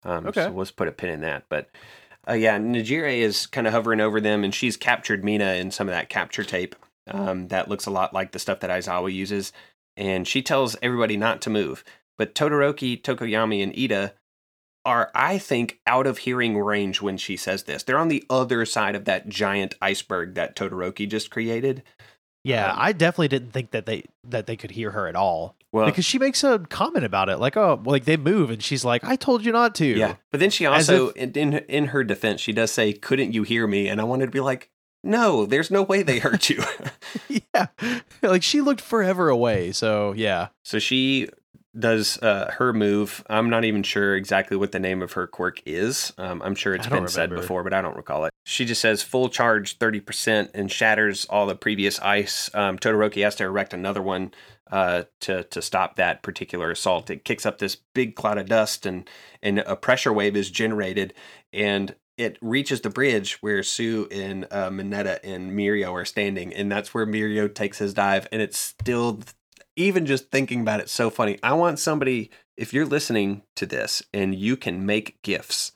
[0.05, 0.45] Um, Okay.
[0.45, 1.45] So let's put a pin in that.
[1.49, 1.69] But
[2.29, 5.89] uh, yeah, Nejire is kind of hovering over them, and she's captured Mina in some
[5.89, 6.77] of that capture tape.
[7.09, 9.53] Um, that looks a lot like the stuff that Aizawa uses,
[9.97, 11.85] and she tells everybody not to move.
[12.19, 14.15] But Todoroki, Tokoyami, and Ida
[14.87, 17.83] are, I think, out of hearing range when she says this.
[17.83, 21.83] They're on the other side of that giant iceberg that Todoroki just created.
[22.45, 25.57] Yeah, Um, I definitely didn't think that they that they could hear her at all
[25.73, 28.85] Well, because she makes a comment about it, like, oh, like they move, and she's
[28.85, 29.85] like, I told you not to.
[29.85, 30.15] yeah.
[30.31, 33.67] But then she also, in, in in her defense, she does say, "Couldn't you hear
[33.67, 34.71] me?" And I wanted to be like,
[35.03, 36.63] "No, there's no way they heard you."
[37.53, 37.67] yeah,
[38.23, 39.73] like she looked forever away.
[39.73, 41.29] So yeah, so she
[41.79, 43.25] does uh, her move.
[43.29, 46.13] I'm not even sure exactly what the name of her quirk is.
[46.19, 48.33] Um, I'm sure it's been said before, but I don't recall it.
[48.45, 52.51] She just says full charge 30% and shatters all the previous ice.
[52.55, 54.33] Um, Todoroki has to erect another one
[54.71, 57.11] uh, to to stop that particular assault.
[57.11, 59.09] It kicks up this big cloud of dust, and
[59.43, 61.15] and a pressure wave is generated,
[61.53, 66.73] and it reaches the bridge where Tsu and uh, Mineta and Mirio are standing, and
[66.73, 69.21] that's where Mirio takes his dive, and it's still
[69.77, 71.39] even just thinking about it so funny.
[71.43, 75.73] I want somebody if you're listening to this and you can make gifs.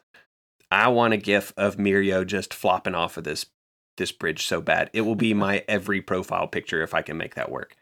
[0.71, 3.47] I want a gif of Mirio just flopping off of this
[3.97, 4.89] this bridge so bad.
[4.93, 7.77] It will be my every profile picture if I can make that work.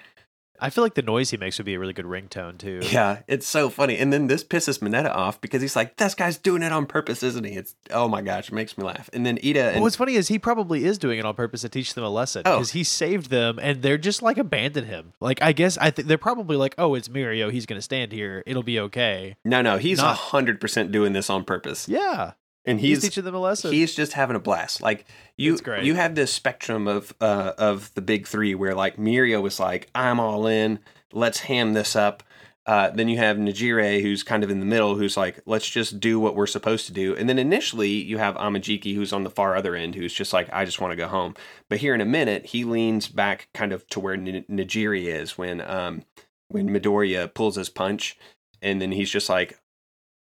[0.61, 2.81] I feel like the noise he makes would be a really good ringtone too.
[2.83, 3.97] Yeah, it's so funny.
[3.99, 7.23] And then this pisses Mineta off because he's like, "This guy's doing it on purpose,
[7.23, 9.09] isn't he?" It's oh my gosh, it makes me laugh.
[9.13, 11.61] And then Ida and Well, what's funny is he probably is doing it on purpose
[11.63, 12.57] to teach them a lesson Oh.
[12.57, 15.13] because he saved them and they're just like abandon him.
[15.21, 17.51] Like I guess I think they're probably like, oh, it's Mirio.
[17.53, 18.43] He's gonna stand here.
[18.47, 19.37] It'll be okay.
[19.45, 22.33] no, no, he's a Not- hundred percent doing this on purpose, Yeah,
[22.69, 23.73] and he's, he's teaching them a lesson.
[23.73, 24.83] he's just having a blast.
[24.83, 29.43] Like you, you have this spectrum of uh, of the big three where like Mirio
[29.43, 30.79] was like, "I'm all in,
[31.13, 32.23] let's ham this up."
[32.67, 36.01] Uh, then you have Nejire, who's kind of in the middle, who's like, let's just
[36.01, 37.17] do what we're supposed to do.
[37.17, 40.51] And then initially, you have Amajiki, who's on the far other end, who's just like,
[40.53, 41.35] I just want to go home.
[41.71, 45.39] But here in a minute, he leans back kind of to where N- Nejire is
[45.39, 46.03] when um,
[46.49, 48.19] when Midoriya pulls his punch,
[48.61, 49.59] and then he's just like,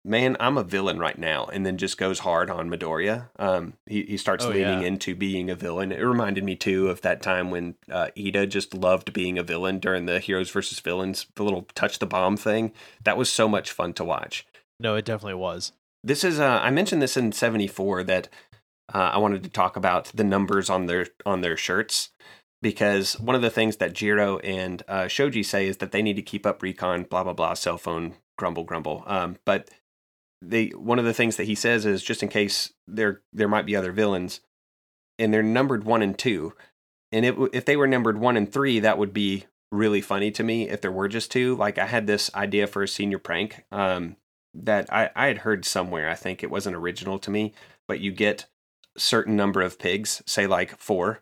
[0.04, 3.28] man, I'm a villain right now, and then just goes hard on Midoriya.
[3.38, 4.86] Um, he he starts Oh, leaning yeah.
[4.86, 5.92] into being a villain.
[5.92, 9.78] It reminded me too of that time when uh, Ida just loved being a villain
[9.78, 12.72] during the Heroes versus Villains, the little touch the bomb thing.
[13.04, 14.46] That was so much fun to watch.
[14.80, 15.72] no, it definitely was.
[16.04, 18.28] This is uh, I mentioned this in '74 that
[18.94, 22.10] uh, I wanted to talk about the numbers on their on their shirts
[22.62, 26.16] because one of the things that Jiro and uh, Shoji say is that they need
[26.16, 29.02] to keep up recon, blah blah blah, cell phone grumble grumble.
[29.06, 29.68] Um, but
[30.42, 33.66] they one of the things that he says is just in case there there might
[33.66, 34.40] be other villains,
[35.18, 36.54] and they're numbered one and two,
[37.12, 40.42] and it, if they were numbered one and three, that would be really funny to
[40.42, 41.54] me if there were just two.
[41.56, 44.16] Like I had this idea for a senior prank um,
[44.54, 46.08] that I, I had heard somewhere.
[46.08, 47.52] I think it wasn't original to me,
[47.86, 48.46] but you get
[48.96, 51.20] certain number of pigs, say like four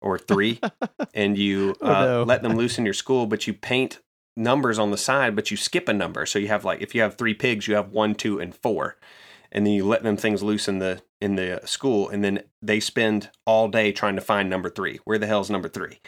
[0.00, 0.60] or three,
[1.14, 2.22] and you Oh, uh, no.
[2.24, 4.00] let them loose in your school, but you paint
[4.36, 6.26] numbers on the side, but you skip a number.
[6.26, 8.96] So you have like if you have three pigs, you have one, two, and four.
[9.52, 12.80] And then you let them things loose in the in the school, and then they
[12.80, 14.98] spend all day trying to find number three.
[15.04, 16.00] Where the hell's number three?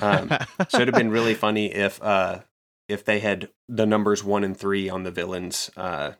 [0.00, 0.30] Um,
[0.68, 2.40] so it'd have been really funny if uh
[2.88, 6.12] if they had the numbers one and three on the villains uh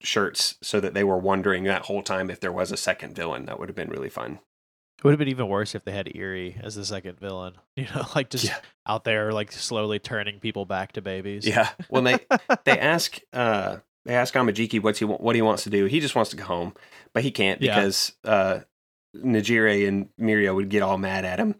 [0.00, 3.46] shirts so that they were wondering that whole time if there was a second villain
[3.46, 4.40] that would have been really fun
[4.98, 7.54] It would have been even worse if they had Eri as the second villain.
[7.76, 8.58] You know, like just Yeah.
[8.86, 11.46] out there, like slowly turning people back to babies.
[11.46, 12.18] yeah well they
[12.64, 16.14] they ask uh they ask Amajiki what's he what he wants to do he just
[16.14, 16.74] wants to go home
[17.14, 17.74] but he can't Yeah.
[17.76, 18.60] because uh
[19.16, 21.56] Nejire and Mirio would get all mad at him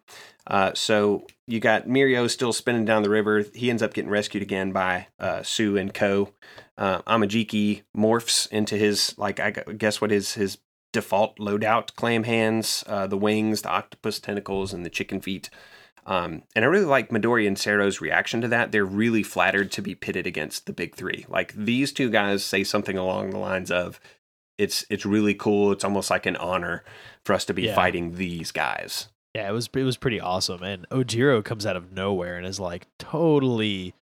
[0.46, 4.42] uh so you got Mirio still spinning down the river he ends up getting rescued
[4.42, 6.32] again by uh Tsu and Co
[6.78, 10.58] uh, Amajiki morphs into his like I gu- guess what is his
[10.92, 15.50] default loadout: clam hands, uh, the wings, the octopus tentacles, and the chicken feet.
[16.04, 18.72] Um, and I really like Midori and Sero's reaction to that.
[18.72, 21.24] They're really flattered to be pitted against the big three.
[21.28, 24.00] Like these two guys say something along the lines of,
[24.58, 25.70] "It's it's really cool.
[25.72, 26.82] It's almost like an honor
[27.24, 27.74] for us to be Yeah.
[27.76, 30.62] fighting these guys." Yeah, it was it was pretty awesome.
[30.62, 33.94] And Ojiro comes out of nowhere and is like totally.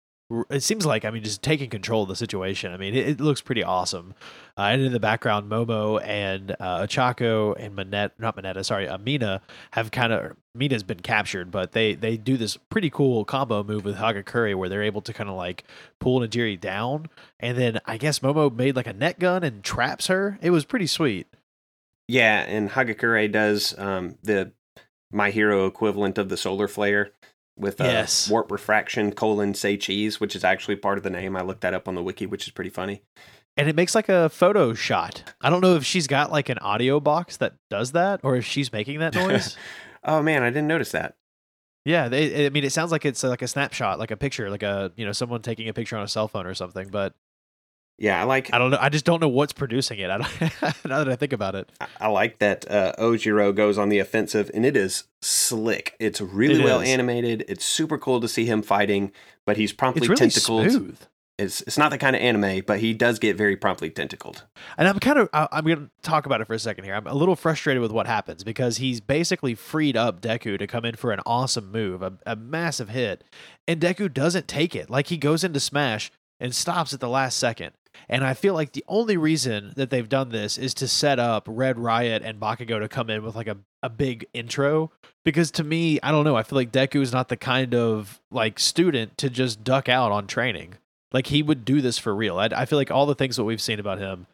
[0.51, 2.73] It seems like I mean just taking control of the situation.
[2.73, 4.15] I mean it, it looks pretty awesome.
[4.59, 9.41] Uh, and in the background, Momo and uh, Ochako and Minette, not Minetta, sorry, Amina
[9.71, 13.85] have kind of Mina's been captured, but they they do this pretty cool combo move
[13.85, 15.65] with Hagakure where they're able to kind of like
[15.99, 17.07] pull Nejire down,
[17.41, 20.39] and then I guess Momo made like a net gun and traps her.
[20.43, 21.27] It was pretty sweet.
[22.07, 24.53] Yeah, and Hagakure does um, the
[25.13, 27.13] My Hero equivalent of the solar flare
[27.59, 28.29] with uh, Yes.
[28.31, 31.37] warp refraction colon say cheese, which is actually part of the name.
[31.37, 33.03] I looked that up on the wiki, which is pretty funny.
[33.57, 35.35] and it makes like a photo shot.
[35.41, 38.45] I don't know if she's got like an audio box that does that or if
[38.45, 39.57] she's making that noise.
[40.05, 41.17] Oh man, I didn't notice that.
[41.85, 44.63] yeah, they, I mean, it sounds like it's like a snapshot, like a picture, like
[44.63, 46.89] a you know someone taking a picture on a cell phone or something.
[46.89, 47.15] But
[47.99, 48.79] Yeah, I like I don't know.
[48.81, 50.09] I just don't know what's producing it.
[50.11, 53.77] I don't, now that I think about it, I- I like that uh, Ojiro goes
[53.77, 55.97] on the offensive, and it is slick.
[55.99, 56.89] It's really It well is.
[56.89, 57.45] animated.
[57.49, 59.13] It's super cool to see him fighting,
[59.47, 60.71] but he's promptly it's really tentacled.
[60.71, 60.99] smooth.
[61.39, 64.45] It's it's not the kind of anime, but he does get very promptly tentacled.
[64.77, 66.95] And I'm kind of I- I'm going to talk about it for a second here.
[66.95, 70.85] I'm a little frustrated with what happens because he's basically freed up Deku to come
[70.85, 73.25] in for an awesome move, a, a massive hit,
[73.67, 74.89] and Deku doesn't take it.
[74.91, 77.73] Like he goes into smash and stops at the last second.
[78.09, 81.45] And I feel like the only reason that they've done this is to set up
[81.47, 84.91] Red Riot and Bakugo to come in with like a, a big intro.
[85.25, 88.21] Because to me, I don't know, I feel like Deku is not the kind of
[88.31, 90.75] like student to just duck out on training.
[91.13, 92.39] Like he would do this for real.
[92.39, 94.27] I, I feel like all the things that we've seen about him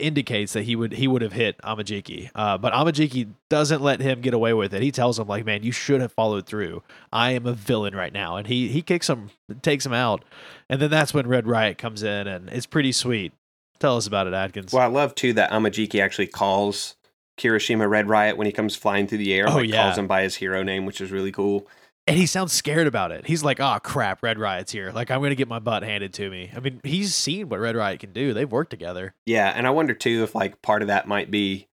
[0.00, 2.30] indicates that he would he would have hit Amajiki.
[2.34, 4.82] Uh, but Amajiki doesn't let him get away with it.
[4.82, 6.82] He tells him like, "Man, you should have followed through.
[7.12, 9.30] I am a villain right now." And he he kicks him,
[9.62, 10.24] takes him out,
[10.68, 13.32] and then that's when Red Riot comes in, and it's pretty sweet.
[13.78, 14.72] Tell us about it, Atkins.
[14.72, 16.96] Well, I love too that Amajiki actually calls
[17.38, 19.48] Kirishima Red Riot when he comes flying through the air.
[19.48, 19.84] Oh, like, yeah.
[19.84, 21.66] calls him by his hero name, which is really cool.
[22.08, 23.26] And he sounds scared about it.
[23.26, 24.90] He's like, "Oh crap, Red Riot's here!
[24.92, 27.76] Like I'm gonna get my butt handed to me." I mean, he's seen what Red
[27.76, 28.32] Riot can do.
[28.32, 29.14] They've worked together.
[29.26, 31.68] Yeah, and I wonder too if like part of that might be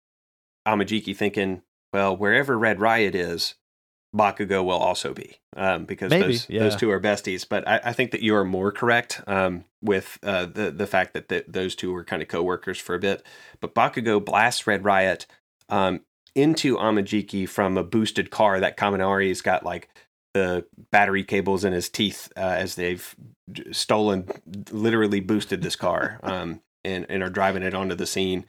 [0.68, 3.54] Amajiki thinking, well, wherever Red Riot is,
[4.14, 6.60] Bakugo will also be, um, because Maybe, those yeah.
[6.60, 7.46] those two are besties.
[7.48, 11.14] But I, I think that you are more correct um, with uh, the the fact
[11.14, 13.22] that th those two were kind of coworkers for a bit.
[13.60, 15.26] But Bakugo blasts Red Riot
[15.68, 16.00] um,
[16.34, 18.60] into Amajiki from a boosted car.
[18.60, 19.88] That Kaminari's got like
[20.36, 23.14] the battery cables in his teeth uh, as they've
[23.72, 24.28] stolen,
[24.70, 28.44] literally boosted this car, um, and and are driving it onto the scene.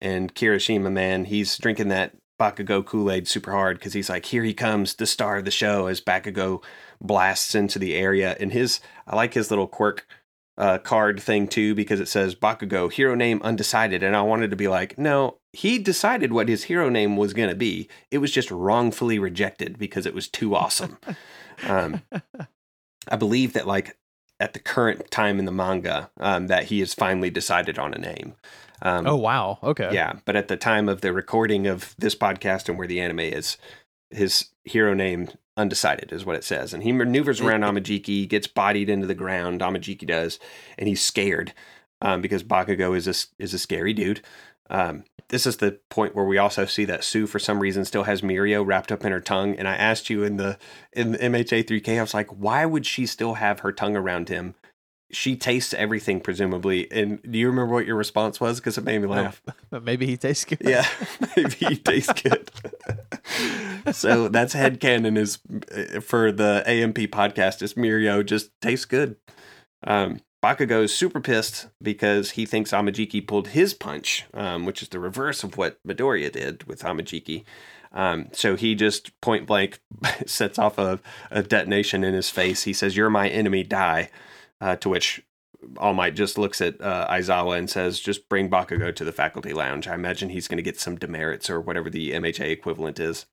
[0.00, 4.42] And Kirishima, man, he's drinking that Bakugo Kool Aid super hard because he's like, here
[4.42, 6.62] he comes, the star of the show, as Bakugo
[7.00, 8.34] blasts into the area.
[8.40, 10.06] And his, I like his little quirk
[10.58, 14.02] uh, card thing too because it says Bakugo, hero name undecided.
[14.02, 17.48] And I wanted to be like, no, he decided what his hero name was going
[17.48, 17.88] to be.
[18.10, 20.98] It was just wrongfully rejected because it was too awesome.
[21.66, 22.02] um,
[23.08, 23.96] I believe that like
[24.38, 27.98] at the current time in the manga, um, that he has finally decided on a
[27.98, 28.34] name.
[28.82, 29.90] Um, Oh wow, okay.
[29.92, 33.20] yeah, but at the time of the recording of this podcast and where the anime
[33.20, 33.58] is,
[34.10, 38.88] his hero name undecided is what it says, and he maneuvers around Amajiki, gets bodied
[38.88, 39.60] into the ground.
[39.60, 40.38] Amajiki does,
[40.78, 41.52] and he's scared
[42.02, 44.22] um, because Bakugo is a is a scary dude.
[44.68, 48.02] Um, this is the point where we also see that Tsu, for some reason, still
[48.04, 49.54] has Mirio wrapped up in her tongue.
[49.54, 50.58] And I asked you in the
[50.92, 54.28] in the MHA 3K, I was like, why would she still have her tongue around
[54.28, 54.54] him?
[55.12, 56.90] She tastes everything, presumably.
[56.92, 58.60] And do you remember what your response was?
[58.60, 59.42] Because it made me laugh.
[59.70, 60.58] But maybe he tastes good.
[60.62, 60.84] Yeah,
[61.36, 62.50] maybe he tastes good.
[63.92, 65.38] so that's headcanon is
[65.72, 69.16] uh, for the AMP podcast is Mirio just tastes good.
[69.84, 74.88] Um, Bakugo is super pissed because he thinks Amajiki pulled his punch, um, which is
[74.88, 77.44] the reverse of what Midoriya did with Amajiki.
[77.92, 79.80] Um, so he just point blank
[80.26, 82.62] sets off a, a detonation in his face.
[82.62, 84.10] He says, "You're my enemy, die."
[84.60, 85.22] Uh, to which
[85.76, 89.52] all Might just looks at uh, Aizawa and says, "Just bring Bakugo to the faculty
[89.52, 93.26] lounge." I imagine he's going to get some demerits or whatever the MHA equivalent is.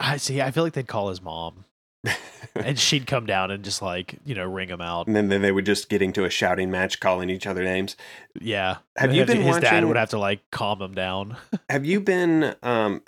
[0.00, 0.40] I see.
[0.40, 1.64] I feel like they'd call his mom,
[2.54, 5.06] and she'd come down and just like you know ring him out.
[5.06, 7.96] And then, then they would just get into a shouting match, calling each other names.
[8.40, 8.78] Yeah.
[8.96, 11.36] Have you been his dad would have to like calm him down.
[11.68, 13.02] Have you been um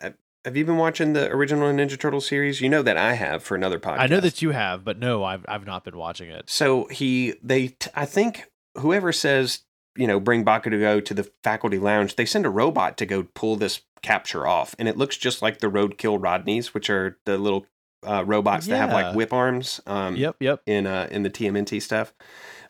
[0.46, 2.60] have you been watching the original Ninja Turtle series?
[2.60, 3.98] You know that I have for another podcast.
[3.98, 6.48] I know that you have, but no, I've I've not been watching it.
[6.48, 8.44] So he they t- I think
[8.78, 9.64] whoever says
[9.96, 13.56] you know bring Bakugo to the faculty lounge, they send a robot to go pull
[13.56, 17.66] this capture off, and it looks just like the Roadkill Rodneys, which are the little
[18.06, 19.80] uh, robots that have like whip arms.
[19.84, 20.62] Um, Yep, yep.
[20.64, 22.14] in uh in the TMNT stuff.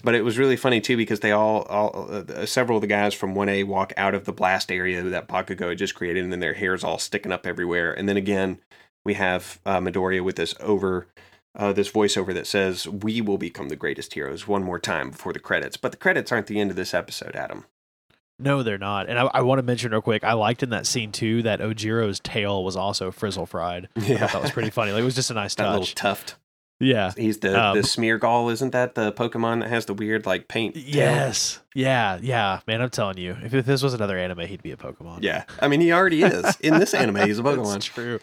[0.03, 3.15] But it was really funny too because they all, all uh, several of the guys
[3.15, 6.41] from 1A walk out of the blast area that Bakugo had just created, and then
[6.41, 7.93] their hair's all sticking up everywhere.
[7.93, 8.59] And then again,
[9.05, 11.07] we have uh, Midoriya with this over,
[11.59, 15.33] uh, this voiceover that says, "We will become the greatest heroes." One more time before
[15.33, 17.65] the credits, but the credits aren't the end of this episode, Adam.
[18.39, 19.09] No, they're not.
[19.09, 21.61] And I, I want to mention real quick, I liked in that scene too that
[21.61, 23.89] Ojiro's tail was also frizzle fried.
[23.97, 24.93] I thought that was pretty funny.
[24.93, 25.95] Like it was just a nice That little touch.
[25.95, 26.35] tuft.
[26.79, 27.13] Yeah.
[27.17, 30.75] He's the Um, the Smeargle, isn't that the Pokemon that has the weird like paint?
[30.75, 30.85] tail?
[30.87, 31.61] Yes.
[31.75, 32.19] Yeah.
[32.21, 32.61] Yeah.
[32.67, 35.21] Man, I'm telling you, if, if this was another anime, he'd be a Pokemon.
[35.23, 37.17] Yeah, I mean he already is in this anime.
[37.27, 37.83] He's a That's Pokemon.
[37.83, 38.19] true.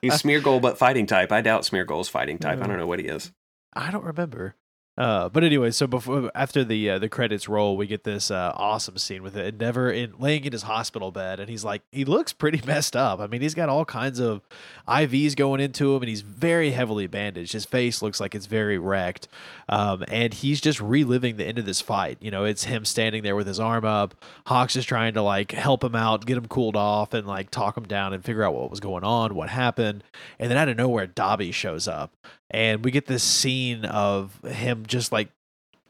[0.00, 1.30] He's Smeargle, but fighting type.
[1.30, 2.60] I doubt Smeargle's fighting type.
[2.62, 3.32] I don't know what he is.
[3.74, 4.54] I don't remember.
[4.98, 8.52] Uh, but anyway, so before after the uh, the credits roll, we get this uh,
[8.54, 12.34] awesome scene with Endeavor in laying in his hospital bed, and he's like, he looks
[12.34, 13.18] pretty messed up.
[13.18, 14.42] I mean, he's got all kinds of
[14.86, 17.54] IVs going into him, and he's very heavily bandaged.
[17.54, 19.28] His face looks like it's very wrecked,
[19.70, 22.18] um, and he's just reliving the end of this fight.
[22.20, 24.14] You know, it's him standing there with his arm up.
[24.44, 27.78] Hawks is trying to like help him out, get him cooled off, and like talk
[27.78, 30.04] him down and figure out what was going on, what happened,
[30.38, 32.12] and then out of nowhere, Dabi shows up
[32.52, 35.30] and we get this scene of him just like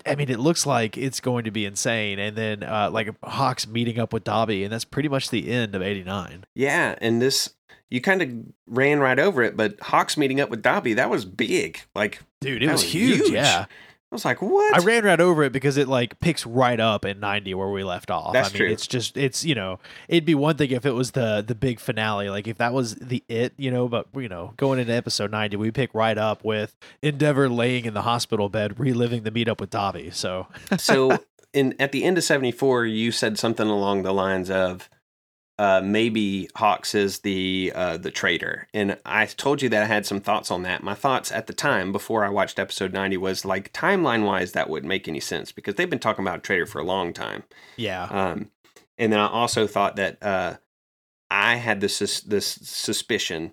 [0.04, 3.66] I mean, it looks like it's going to be insane, and then uh, like Hawks
[3.66, 6.44] meeting up with Dabi, and that's pretty much the end of '89.
[6.54, 7.54] Yeah, and this
[7.90, 8.30] you kind of
[8.66, 11.80] ran right over it, but Hawks meeting up with Dabi that was big.
[11.94, 13.18] Like Dude, it was, was huge.
[13.18, 13.30] huge.
[13.30, 13.66] Yeah,
[14.12, 14.74] I was like, what?
[14.74, 17.82] I ran right over it because it like picks right up in '90 where we
[17.82, 18.34] left off.
[18.34, 18.68] That's I mean, true.
[18.68, 21.80] It's just it's you know it'd be one thing if it was the the big
[21.80, 23.88] finale, like if that was the it, you know.
[23.88, 27.94] But you know, going into episode 90, we pick right up with Endeavor laying in
[27.94, 30.12] the hospital bed, reliving the meetup with Dabi.
[30.12, 30.46] So
[30.76, 31.18] so
[31.54, 34.90] in at the end of 74 you said something along the lines of
[35.58, 40.06] uh, maybe Hawks is the uh, the traitor, and I told you that I had
[40.06, 40.82] some thoughts on that.
[40.82, 44.70] My thoughts at the time, before I watched episode 90, was like timeline wise, that
[44.70, 47.44] wouldn't make any sense because they've been talking about traitor for a long time.
[47.76, 48.50] yeah, Um,
[48.96, 50.56] and then I also thought that uh,
[51.30, 53.52] I had this this suspicion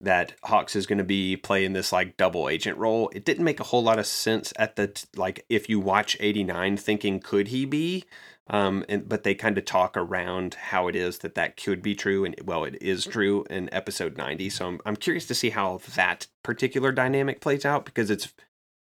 [0.00, 3.10] that Hawks is going to be playing this like double agent role.
[3.14, 6.16] It didn't make a whole lot of sense at the t- like if you watch
[6.20, 8.04] 89 thinking could he be
[8.48, 11.94] um and but they kind of talk around how it is that that could be
[11.94, 14.50] true and well it is true in episode 90.
[14.50, 18.32] So I'm I'm curious to see how that particular dynamic plays out because it's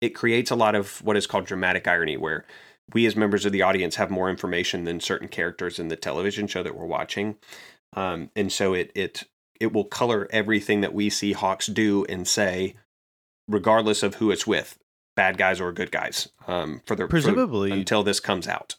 [0.01, 2.45] it creates a lot of what is called dramatic irony where
[2.93, 6.47] we as members of the audience have more information than certain characters in the television
[6.47, 7.37] show that we're watching
[7.95, 9.23] um, and so it it
[9.59, 12.75] it will color everything that we see Hawks do and say,
[13.47, 14.77] regardless of who it's with,
[15.15, 16.29] bad guys or good guys.
[16.47, 18.75] Um, for the Presumably- for, until this comes out.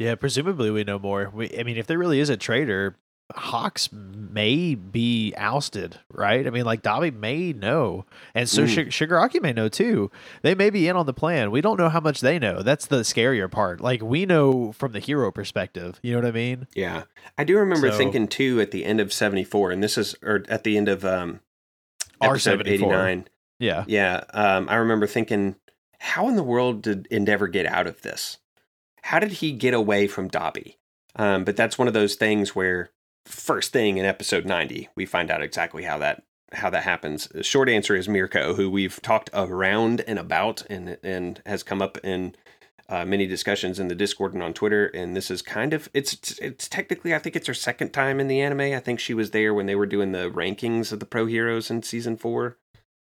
[0.00, 1.30] Yeah, presumably we know more.
[1.32, 2.96] We, I mean, if there really is a traitor,
[3.32, 6.44] Hawks may be ousted, right?
[6.44, 8.66] I mean, like Dabi may know, and so Mm.
[8.66, 10.10] Shig- Shigaraki may know too.
[10.42, 11.52] They may be in on the plan.
[11.52, 12.62] We don't know how much they know.
[12.62, 13.80] That's the scarier part.
[13.80, 16.00] Like we know from the hero perspective.
[16.02, 16.66] You know what I mean?
[16.74, 17.04] Yeah,
[17.38, 20.16] I do remember So- thinking too at the end of seventy four, and this is
[20.24, 21.38] or at the end of um,
[22.20, 22.66] episode R74.
[22.68, 23.28] eighty nine.
[23.60, 23.84] Yeah.
[23.86, 25.54] Yeah, um, I remember thinking,
[26.00, 28.38] how in the world did Endeavor get out of this?
[29.02, 30.76] How did he get away from Dabi?
[31.16, 32.90] Um, but that's one of those things where
[33.26, 36.22] first thing in episode 90, we find out exactly how that
[36.52, 37.28] how that happens.
[37.28, 41.80] The short answer is Mirko, who we've talked around and about and and has come
[41.80, 42.34] up in
[42.88, 44.86] uh, many discussions in the Discord and on Twitter.
[44.86, 48.26] And this is kind of it's it's, technically I think it's her second time in
[48.26, 48.60] the anime.
[48.60, 51.70] I think she was there when they were doing the rankings of the pro heroes
[51.70, 52.58] in season four.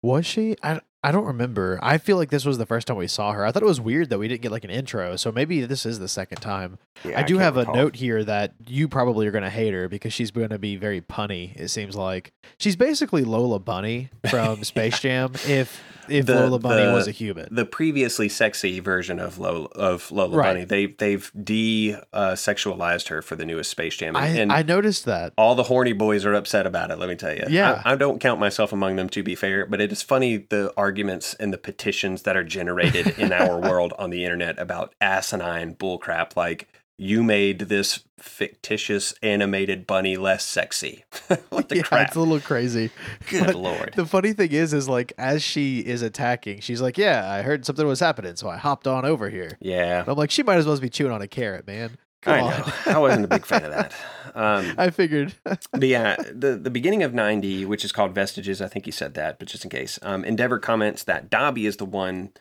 [0.01, 0.55] Was she?
[0.63, 1.79] I I don't remember.
[1.81, 3.45] I feel like this was the first time we saw her.
[3.45, 5.15] I thought it was weird that we didn't get like an intro.
[5.15, 6.79] So maybe this is the second time.
[7.05, 7.73] Yeah, I do can't have recall.
[7.73, 10.57] a note here that you probably are going to hate her because she's going to
[10.59, 11.55] be very punny.
[11.55, 15.33] It seems like she's basically Lola Bunny from Space Jam.
[15.47, 19.65] If if The- Lola Bunny the- was a human, the previously sexy version of Lola
[19.75, 20.53] of Lola Right.
[20.53, 20.63] Bunny.
[20.65, 24.63] They they've de uh, sexualized her for the newest Space Jam, I and, and I
[24.63, 25.33] noticed that.
[25.37, 26.97] all the horny boys are upset about it.
[26.97, 27.43] Let me tell you.
[27.49, 27.81] Yeah.
[27.85, 30.73] I, I don't count myself among them to be fair, but it is funny the
[30.87, 35.75] arguments and the petitions that are generated in our world on the internet about asinine
[35.75, 36.67] bullcrap like.
[36.99, 41.05] You made this fictitious animated bunny less sexy.
[41.49, 42.07] what the yeah, crap?
[42.07, 42.89] it's a little crazy.
[43.29, 43.93] Good but lord.
[43.95, 47.67] The funny thing is, is like as she is attacking, she's like, "Yeah, I heard
[47.67, 49.99] something was happening, so I hopped on over here." yeah.
[49.99, 51.99] And I'm like, she might as well be chewing on a carrot, man.
[52.23, 52.49] Come I on.
[52.49, 52.73] know.
[52.87, 53.93] I wasn't a big fan of that.
[54.37, 55.33] Um, I figured.
[55.43, 59.15] But yeah, the the beginning of ninety, which is called Vestiges, I think you said
[59.15, 62.31] that, but just in case, um, Endeavor comments that Dabi is the one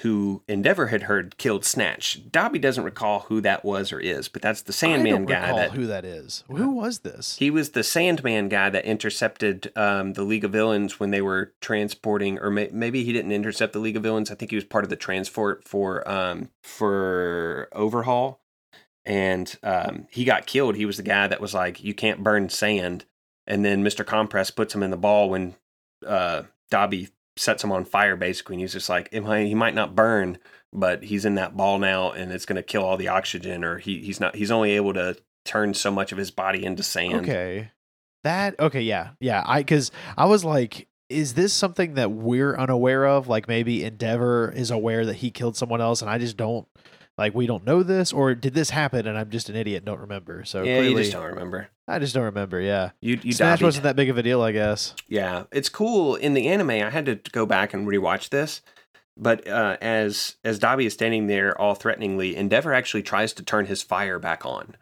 [0.00, 2.22] who Endeavor had heard killed Snatch.
[2.30, 5.40] Dabi doesn't recall who that was or is, but that's the I Sandman don't guy
[5.42, 6.44] recall that who that is.
[6.48, 7.36] Who was this?
[7.36, 11.52] he was the Sandman guy that intercepted um, the League of Villains when they were
[11.60, 14.30] transporting, or may, maybe he didn't intercept the League of Villains.
[14.30, 18.40] I think he was part of the transport for um, for Overhaul,
[19.04, 20.76] and um, he got killed.
[20.76, 23.04] He was the guy that was like, "You can't burn sand,"
[23.46, 25.54] and then Mister Compress puts him in the ball when
[26.06, 29.74] uh, Dabi sets him on fire, basically, and he's just like, "It might- "He might
[29.74, 30.38] not burn."
[30.74, 33.76] But he's in that ball now, and it's going to kill all the oxygen, or
[33.78, 34.34] he, he's not.
[34.36, 37.14] He's only able to turn so much of his body into sand.
[37.28, 37.70] Okay.
[38.24, 39.10] That okay, yeah.
[39.20, 43.28] Yeah, I cuz I was like is this something that we're unaware of?
[43.28, 46.66] Like maybe Endeavor is aware that he killed someone else and I just don't
[47.18, 50.00] like we don't know this or did this happen and I'm just an idiot don't
[50.00, 50.44] remember.
[50.44, 51.68] So yeah, clearly you just don't remember.
[51.88, 52.90] I just don't remember, yeah.
[53.00, 53.64] You you Snatch Dobbied.
[53.64, 54.94] wasn't that big of a deal, I guess.
[55.08, 56.70] Yeah, it's cool in the anime.
[56.70, 58.62] I had to go back and rewatch this,
[59.16, 63.66] but uh, as as Dabi is standing there all threateningly, Endeavor actually tries to turn
[63.66, 64.76] his fire back on.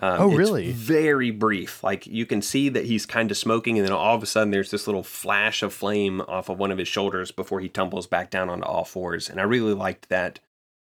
[0.00, 0.72] Um, Oh, it's really?
[0.72, 1.82] Very brief.
[1.82, 4.50] Like you can see that he's kind of smoking, and then all of a sudden
[4.50, 8.06] there's this little flash of flame off of one of his shoulders before he tumbles
[8.06, 9.28] back down onto all fours.
[9.28, 10.38] And I really liked that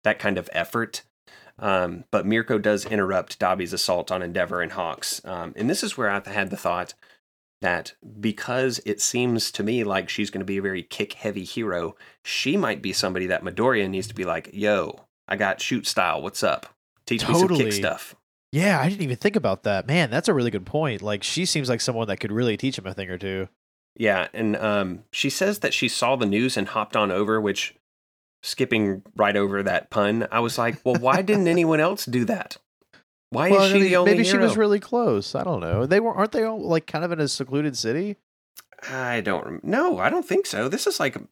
[0.05, 1.03] that kind of effort.
[1.59, 5.23] Um, but Mirko does interrupt Dabi's assault on Endeavor and Hawks.
[5.25, 6.95] Um, and this is where I had the thought
[7.63, 11.45] that because it seems to me like she's going to be a very kick heavy
[11.45, 15.87] hero, she might be somebody that Midoriya needs to be like, yo, I got shoot
[15.87, 16.21] style.
[16.23, 16.67] What's up?
[17.07, 18.15] Teach me some kick stuff.
[18.53, 19.87] Yeah, I didn't even think about that.
[19.87, 21.03] Man, that's a really good point.
[21.03, 23.49] Like she seems like someone that could really teach him a thing or two.
[23.97, 24.29] Yeah.
[24.35, 27.75] And um, she says that she saw the news and hopped on over, which
[28.47, 32.57] skipping right over that pun, I was like, well, why didn't anyone else do that?
[33.31, 35.35] Why Well, is she the only maybe she was really close.
[35.35, 35.85] I don't know.
[35.85, 38.17] They were aren't they all like kind of in a secluded city?
[38.89, 39.65] I don't.
[39.65, 40.69] No, I don't think so.
[40.69, 41.23] This is like a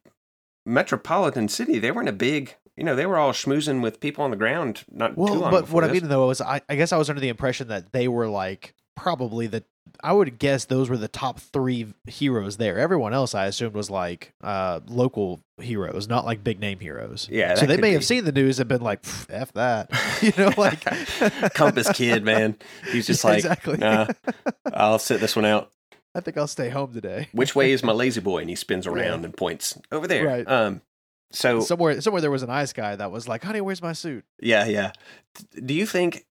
[0.66, 1.78] metropolitan city.
[1.78, 2.56] They were in a big.
[2.76, 5.50] You know, they were all schmoozing with people on the ground not too Well, long
[5.52, 7.92] but what I mean though is I, I guess I was under the impression that
[7.92, 9.62] they were like probably the
[10.02, 12.78] I would guess those were the top three heroes there.
[12.78, 17.28] Everyone else, I assumed, was like uh, local heroes, not like big name heroes.
[17.30, 17.92] Yeah, So they may be.
[17.94, 19.90] have seen the news and been like, "Pff, "F that,"
[20.22, 20.84] you know, like
[21.54, 22.56] Compass kid, man.
[22.92, 23.76] He's just Yeah, like, exactly.
[23.78, 24.06] nah,
[24.72, 25.70] I'll sit this one out.
[26.14, 27.28] I think I'll stay home today.
[27.32, 28.38] Which way is my lazy boy?
[28.40, 28.92] And he spins Yeah.
[28.92, 30.26] around and points over there.
[30.26, 30.48] Right.
[30.48, 30.82] Um.
[31.32, 34.24] So Somewhere, somewhere there was an ice guy that was like, "Honey, where's my suit?"
[34.40, 34.92] yeah, yeah.
[35.64, 36.24] Do you think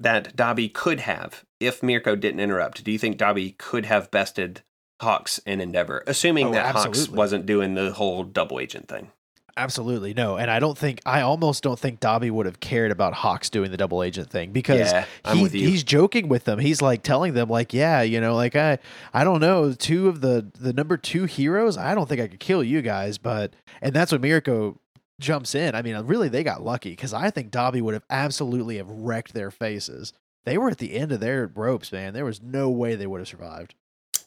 [0.00, 4.62] that Dabi could have, if Mirko didn't interrupt, do you think Dabi could have bested
[5.00, 9.12] Hawks and Endeavor, assuming Oh, that Hawks wasn't doing the whole double agent thing?
[9.56, 13.12] Absolutely no, and I don't think I almost don't think Dabi would have cared about
[13.12, 16.58] Hawks doing the double agent thing because yeah, he, he's joking with them.
[16.58, 18.78] He's like telling them like, yeah, you know, like I
[19.12, 22.40] I don't know, two of the the number 2 heroes, I don't think I could
[22.40, 24.78] kill you guys, but and that's what Mirko
[25.20, 25.74] jumps in.
[25.76, 29.34] I mean, really they got lucky cuz I think Dabi would have absolutely have wrecked
[29.34, 30.12] their faces.
[30.44, 32.14] They were at the end of their ropes, man.
[32.14, 33.74] There was no way they would have survived.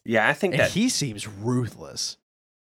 [0.06, 2.18] yeah, I think And that he seems ruthless.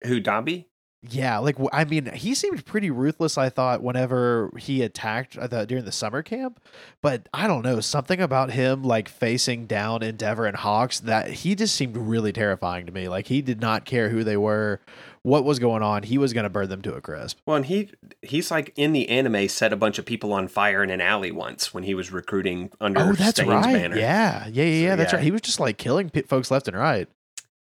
[0.05, 0.65] who Dabi?
[1.03, 3.36] Yeah, like I mean, he seemed pretty ruthless.
[3.36, 6.61] I thought whenever he attacked uh, the, during the summer camp,
[7.01, 11.55] but I don't know something about him like facing down Endeavor and Hawks that he
[11.55, 13.09] just seemed really terrifying to me.
[13.09, 14.79] Like he did not care who they were,
[15.24, 16.03] what was going on.
[16.03, 17.39] He was going to burn them to a crisp.
[17.45, 17.91] Well, and he
[18.22, 21.32] he's like in the anime set a bunch of people on fire in an alley
[21.32, 23.74] once when he was recruiting under oh, that's Stain's right.
[23.74, 23.97] banner.
[23.97, 24.91] Yeah, yeah, yeah, yeah.
[24.91, 25.17] So, that's yeah.
[25.17, 25.24] right.
[25.24, 27.07] He was just like killing p- folks left and right.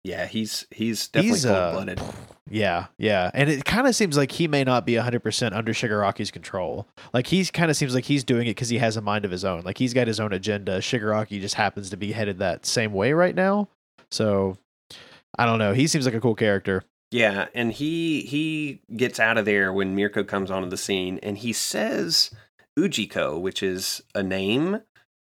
[0.04, 2.02] Yeah, he's he's definitely uh, cold blooded.
[2.50, 3.32] Yeah, yeah.
[3.34, 6.88] And it kind of seems like he may not be 100% under Shigaraki's control.
[7.14, 9.32] Like he's kind of seems like he's doing it because he has a mind of
[9.32, 9.62] his own.
[9.62, 10.80] Like he's got his own agenda.
[10.80, 13.70] Shigaraki just happens to be headed that same way right now.
[14.12, 14.58] So
[15.38, 15.74] I don't know.
[15.74, 16.84] He seems like a cool character.
[17.14, 21.38] Yeah, and he he gets out of there when Mirko comes onto the scene, and
[21.38, 22.32] he says
[22.78, 24.82] Ujiko, which is a name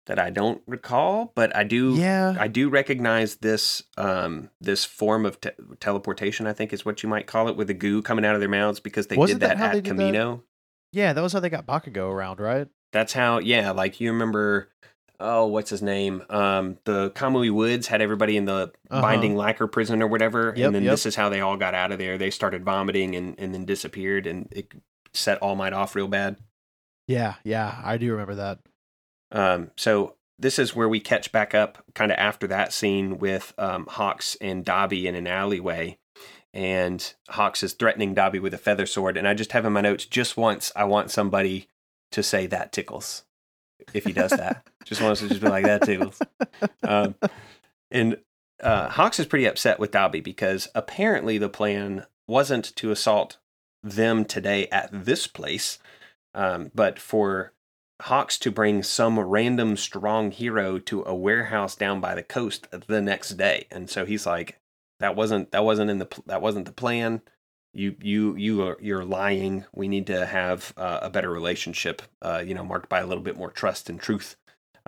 [0.05, 2.35] that I don't recall, but I do Yeah.
[2.39, 5.49] I do recognize this um this form of te-
[5.81, 6.47] teleportation.
[6.47, 8.49] I think is what you might call it, with the goo coming out of their
[8.49, 10.13] mouths because they Wasn't did that that, at did that?
[10.13, 10.41] Kamino.
[10.93, 12.67] Yeah, that was how they got Bakugo around, right?
[12.93, 13.39] That's how.
[13.39, 14.69] Yeah, like you remember.
[15.23, 16.21] Oh, what's his name?
[16.29, 19.01] Um, the Kamui Woods had everybody in the Uh-huh.
[19.01, 20.91] binding lacquer prison or whatever, Yep, and then yep.
[20.91, 22.17] this is how they all got out of there.
[22.17, 24.71] They started vomiting and, and then disappeared, and it
[25.13, 26.37] set All Might off real bad.
[27.07, 27.81] Yeah, yeah.
[27.83, 28.59] I do remember that.
[29.31, 33.53] Um, so this is where we catch back up, kind of after that scene with
[33.57, 35.97] um, Hawks and Dabi in an alleyway,
[36.53, 39.81] and Hawks is threatening Dabi with a feather sword, and I just have in my
[39.81, 41.67] notes just once I want somebody
[42.11, 43.23] to say that tickles
[43.93, 44.67] if he does that.
[44.85, 46.19] just wants to just be like that tickles.
[46.83, 47.15] Um,
[47.91, 48.17] and
[48.61, 53.37] uh, Hawks is pretty upset with Dabi because apparently the plan wasn't to assault
[53.83, 55.79] them today at this place,
[56.33, 57.53] um, but for
[58.01, 63.01] Hawks to bring some random strong hero to a warehouse down by the coast the
[63.01, 63.67] next day.
[63.71, 64.59] And so he's like,
[64.99, 67.21] that wasn't that wasn't in the that wasn't the plan.
[67.73, 69.65] You you you are you're lying.
[69.73, 72.01] We need to have uh, a better relationship.
[72.21, 74.35] Uh, you know, marked by a little bit more trust and truth.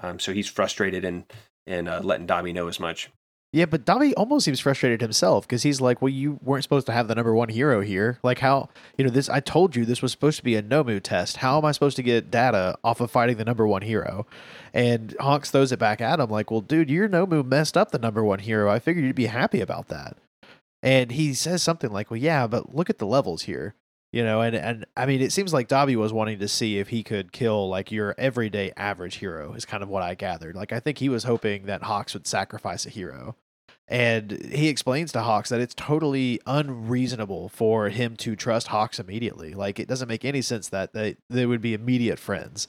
[0.01, 1.25] Um, so he's frustrated and
[1.65, 3.09] and uh, letting Dabi know as much.
[3.55, 6.91] Yeah, but Dabi almost seems frustrated himself because he's like, "Well, you weren't supposed to
[6.91, 8.19] have the number one hero here.
[8.21, 8.67] Like, how
[8.97, 9.29] you know this?
[9.29, 11.38] I told you this was supposed to be a Nomu test.
[11.38, 14.27] How am I supposed to get data off of fighting the number one hero?"
[14.73, 17.97] And Hawks throws it back at him like, "Well, dude, your Nomu messed up the
[17.97, 18.69] number one hero.
[18.69, 20.17] I figured you'd be happy about that."
[20.86, 23.75] And he says something like, "Well, yeah, but look at the levels here."
[24.13, 26.89] You know, and and I mean, it seems like Dabi was wanting to see if
[26.89, 29.53] he could kill like your everyday average hero.
[29.53, 30.55] Is kind of what I gathered.
[30.55, 33.36] Like, I think he was hoping that Hawks would sacrifice a hero.
[33.88, 39.53] And he explains to Hawks that it's totally unreasonable for him to trust Hawks immediately.
[39.53, 42.67] Like it doesn't make any sense that they, they would be immediate friends.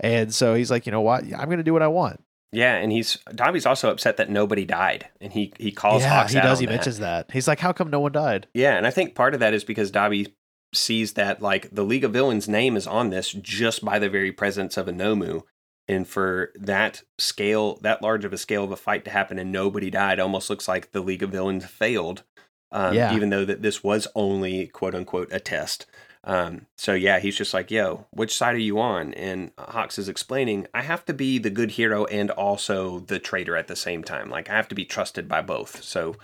[0.00, 1.22] And so he's like, you know what?
[1.22, 2.20] I'm going to do what I want.
[2.56, 6.32] Yeah, and he's Dabi's also upset that nobody died, and he he calls yeah, Hawks
[6.32, 6.58] he does.
[6.58, 6.72] He that.
[6.72, 7.30] mentions that.
[7.30, 8.46] He's like, how come no one died?
[8.54, 10.32] Yeah, and I think part of that is because Dabi
[10.74, 14.32] sees that like the League of Villains name is on this just by the very
[14.32, 15.42] presence of a Nomu.
[15.86, 19.52] And for that scale, that large of a scale of a fight to happen and
[19.52, 22.24] nobody died, almost looks like the League of Villains failed.
[22.72, 23.14] Um, Yeah.
[23.14, 25.86] Even though that this was only quote unquote a test.
[26.26, 30.08] Um, so yeah, he's just like, "Yo, which side are you on?" And Hawks is
[30.08, 34.02] explaining, "I have to be the good hero and also the traitor at the same
[34.02, 34.28] time.
[34.28, 36.16] Like I have to be trusted by both." So,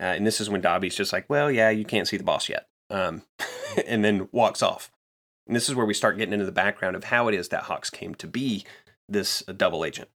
[0.00, 2.48] uh, and this is when Dabi's just like, "Well, yeah, you can't see the boss
[2.48, 3.22] yet," um,
[3.86, 4.92] and then walks off.
[5.48, 7.64] And this is where we start getting into the background of how it is that
[7.64, 8.64] Hawks came to be
[9.08, 10.10] this double agent.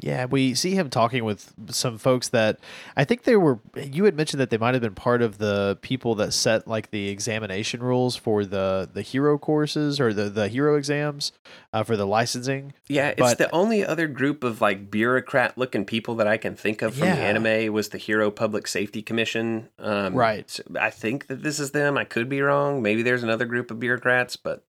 [0.00, 2.58] Yeah, we see him talking with some folks that
[2.96, 3.58] I think they were.
[3.76, 6.90] You had mentioned that they might have been part of the people that set like
[6.90, 11.32] the examination rules for the the hero courses or the the hero exams
[11.72, 12.72] uh, for the licensing.
[12.88, 16.56] Yeah, it's But- the only other group of like bureaucrat looking people that I can
[16.56, 17.16] think of from Yeah.
[17.16, 19.68] the anime was the Hero Public Safety Commission.
[19.78, 20.50] Um, Right.
[20.50, 21.98] so I think that this is them.
[21.98, 22.82] I could be wrong.
[22.82, 24.64] Maybe there's another group of bureaucrats, but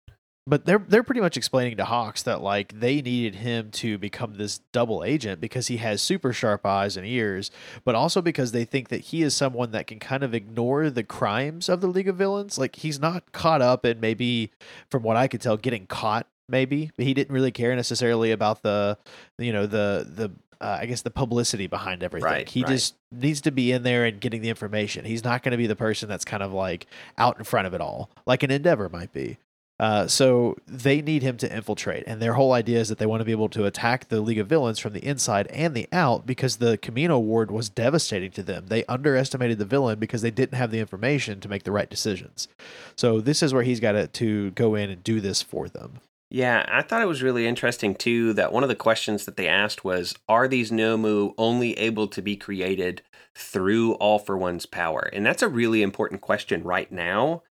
[0.47, 4.35] But they're they're pretty much explaining to Hawks that like they needed him to become
[4.35, 7.51] this double agent because he has super sharp eyes and ears,
[7.83, 11.03] but also because they think that he is someone that can kind of ignore the
[11.03, 12.57] crimes of the League of Villains.
[12.57, 14.51] Like he's not caught up in maybe,
[14.89, 16.27] from what I could tell, getting caught.
[16.49, 18.97] Maybe but he didn't really care necessarily about the,
[19.37, 20.31] you know, the the
[20.61, 22.31] uh, I guess the publicity behind everything.
[22.31, 22.69] Right, he right.
[22.69, 25.03] just needs to be in there and getting the information.
[25.03, 26.87] He's not going to be the person that's kind of like
[27.17, 29.37] out in front of it all, like an Endeavor might be.
[29.79, 33.21] Uh, so they need him to infiltrate, and their whole idea is that they want
[33.21, 36.25] to be able to attack the League of Villains from the inside and the out
[36.25, 38.67] because the Kamino Ward was devastating to them.
[38.67, 42.47] They underestimated the villain because they didn't have the information to make the right decisions.
[42.95, 45.99] So this is where he's got to, to go in and do this for them.
[46.29, 49.47] Yeah, I thought it was really interesting too that one of the questions that they
[49.47, 53.01] asked was Are these Nomu only able to be created
[53.33, 55.09] through All for One's power?
[55.13, 57.43] And that's a really important question right now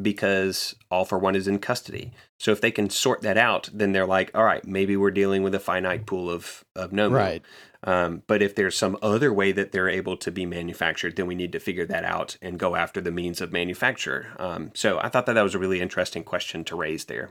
[0.00, 2.12] because All for One is in custody.
[2.38, 5.42] So if they can sort that out, then they're like, All right, maybe we're dealing
[5.42, 7.16] with a finite pool of, of Nomu.
[7.16, 7.42] Right.
[7.82, 11.34] Um, but if there's some other way that they're able to be manufactured, then we
[11.34, 14.34] need to figure that out and go after the means of manufacture.
[14.38, 17.30] Um, so I thought that that was a really interesting question to raise there.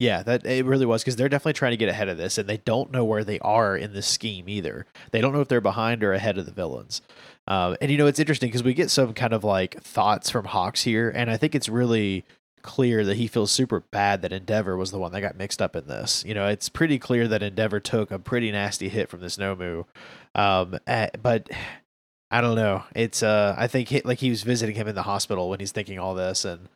[0.00, 2.48] Yeah, that it really was because they're definitely trying to get ahead of this, and
[2.48, 4.86] they don't know where they are in this scheme either.
[5.10, 7.02] They don't know if they're behind or ahead of the villains.
[7.46, 10.46] Um, and you know, it's interesting because we get some kind of like thoughts from
[10.46, 12.24] Hawks here, and I think it's really
[12.62, 15.76] clear that he feels super bad that Endeavor was the one that got mixed up
[15.76, 16.24] in this.
[16.26, 19.84] You know, it's pretty clear that Endeavor took a pretty nasty hit from this Nomu.
[20.34, 20.78] Um,
[21.22, 21.50] but
[22.30, 22.84] I don't know.
[22.94, 25.72] It's uh, I think he, like he was visiting him in the hospital when he's
[25.72, 26.70] thinking all this, and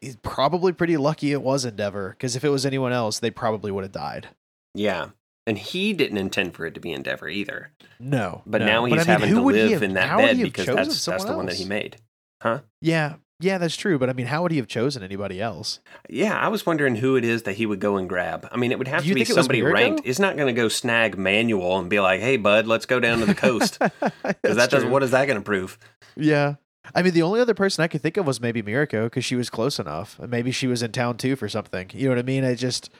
[0.00, 3.70] he's probably pretty lucky it was Endeavor because if it was anyone else, they probably
[3.70, 4.28] would have died.
[4.74, 5.10] Yeah.
[5.46, 7.70] And he didn't intend for it to be Endeavor either.
[7.98, 8.66] No, But no.
[8.66, 11.36] now he's I mean, having to live have- in that bed because that's that's the
[11.36, 11.96] one that he made.
[12.42, 12.60] Huh?
[12.80, 13.98] Yeah, yeah, that's true.
[13.98, 15.80] But I mean, how would he have chosen anybody else?
[16.08, 18.48] Yeah, I was wondering who it is that he would go and grab.
[18.52, 20.04] I mean, it would have Do to be think it was somebody ranked.
[20.06, 23.18] He's not going to go snag Manual and be like, "Hey, bud, let's go down
[23.20, 25.78] to the coast." Because that does what is that going to prove?
[26.16, 26.54] Yeah.
[26.94, 29.36] I mean, the only other person I could think of was maybe Mirko because she
[29.36, 30.18] was close enough.
[30.18, 31.90] And Maybe she was in town too for something.
[31.92, 32.44] You know what I mean?
[32.44, 32.90] I just,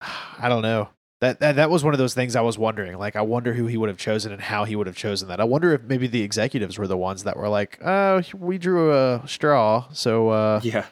[0.38, 0.88] I don't know.
[1.20, 2.96] That, that that was one of those things I was wondering.
[2.96, 5.40] Like, I wonder who he would have chosen and how he would have chosen that.
[5.40, 8.94] I wonder if maybe the executives were the ones that were like, "Oh, we drew
[8.94, 10.86] a straw, so uh, Yeah,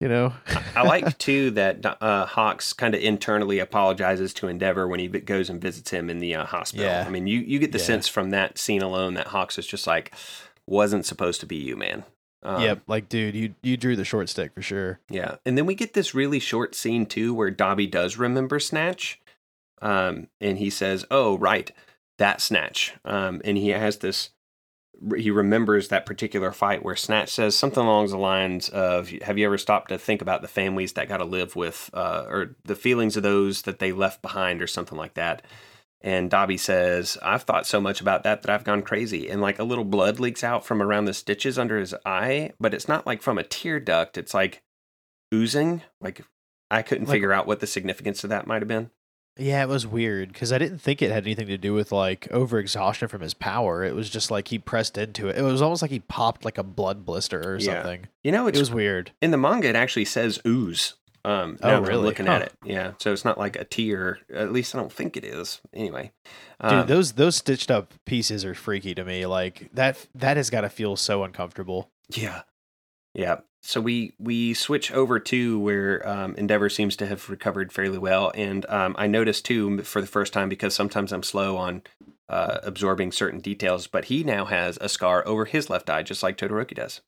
[0.00, 0.32] you know."
[0.74, 5.48] I like too that uh, Hawks kind of internally apologizes to Endeavor when he goes
[5.48, 6.86] and visits him in the uh, hospital.
[6.86, 7.04] Yeah.
[7.06, 7.84] I mean, you you get the Yeah.
[7.84, 10.12] sense from that scene alone that Hawks is just like
[10.70, 12.04] wasn't supposed to be you, man.
[12.42, 12.82] Um, yep.
[12.86, 15.00] Like, dude, you you drew the short stick for sure.
[15.10, 19.20] Yeah, and then we get this really short scene too, where Dabi does remember Snatch,
[19.82, 21.70] um, and he says, "Oh, right,
[22.18, 24.30] that Snatch," um, and he has this.
[25.16, 29.46] He remembers that particular fight where Snatch says something along the lines of, "Have you
[29.46, 32.74] ever stopped to think about the families that got to live with, uh, or the
[32.74, 35.42] feelings of those that they left behind, or something like that?"
[36.02, 39.28] And Dabi says, I've thought so much about that that I've gone crazy.
[39.28, 42.72] And like a little blood leaks out from around the stitches under his eye, but
[42.72, 44.16] it's not like from a tear duct.
[44.16, 44.62] It's like
[45.34, 45.82] oozing.
[46.00, 46.22] Like
[46.70, 48.90] I couldn't Like- figure out what the significance of that might have been.
[49.36, 52.28] Yeah, it was weird because I didn't think it had anything to do with like
[52.30, 53.84] overexhaustion from his power.
[53.84, 55.38] It was just like he pressed into it.
[55.38, 57.74] It was almost like he popped like a blood blister or Yeah.
[57.82, 58.08] something.
[58.24, 59.12] You know, It was weird.
[59.22, 59.68] in the manga.
[59.68, 60.94] It actually says ooze.
[61.24, 62.04] Um, Oh, now that I'm really?
[62.04, 62.32] looking Huh.
[62.32, 62.92] at it, yeah.
[62.98, 64.20] So it's not like a tear.
[64.32, 65.60] At least I don't think it is.
[65.74, 66.12] Anyway,
[66.62, 69.26] Dude, Um, those those stitched up pieces are freaky to me.
[69.26, 71.90] Like that that has got to feel so uncomfortable.
[72.08, 72.42] Yeah.
[73.14, 73.40] Yeah.
[73.62, 78.32] So we we switch over to where um, Endeavor seems to have recovered fairly well,
[78.34, 81.82] and um, I noticed too for the first time because sometimes I'm slow on
[82.30, 86.22] uh, absorbing certain details, but he now has a scar over his left eye, just
[86.22, 87.02] like Todoroki does.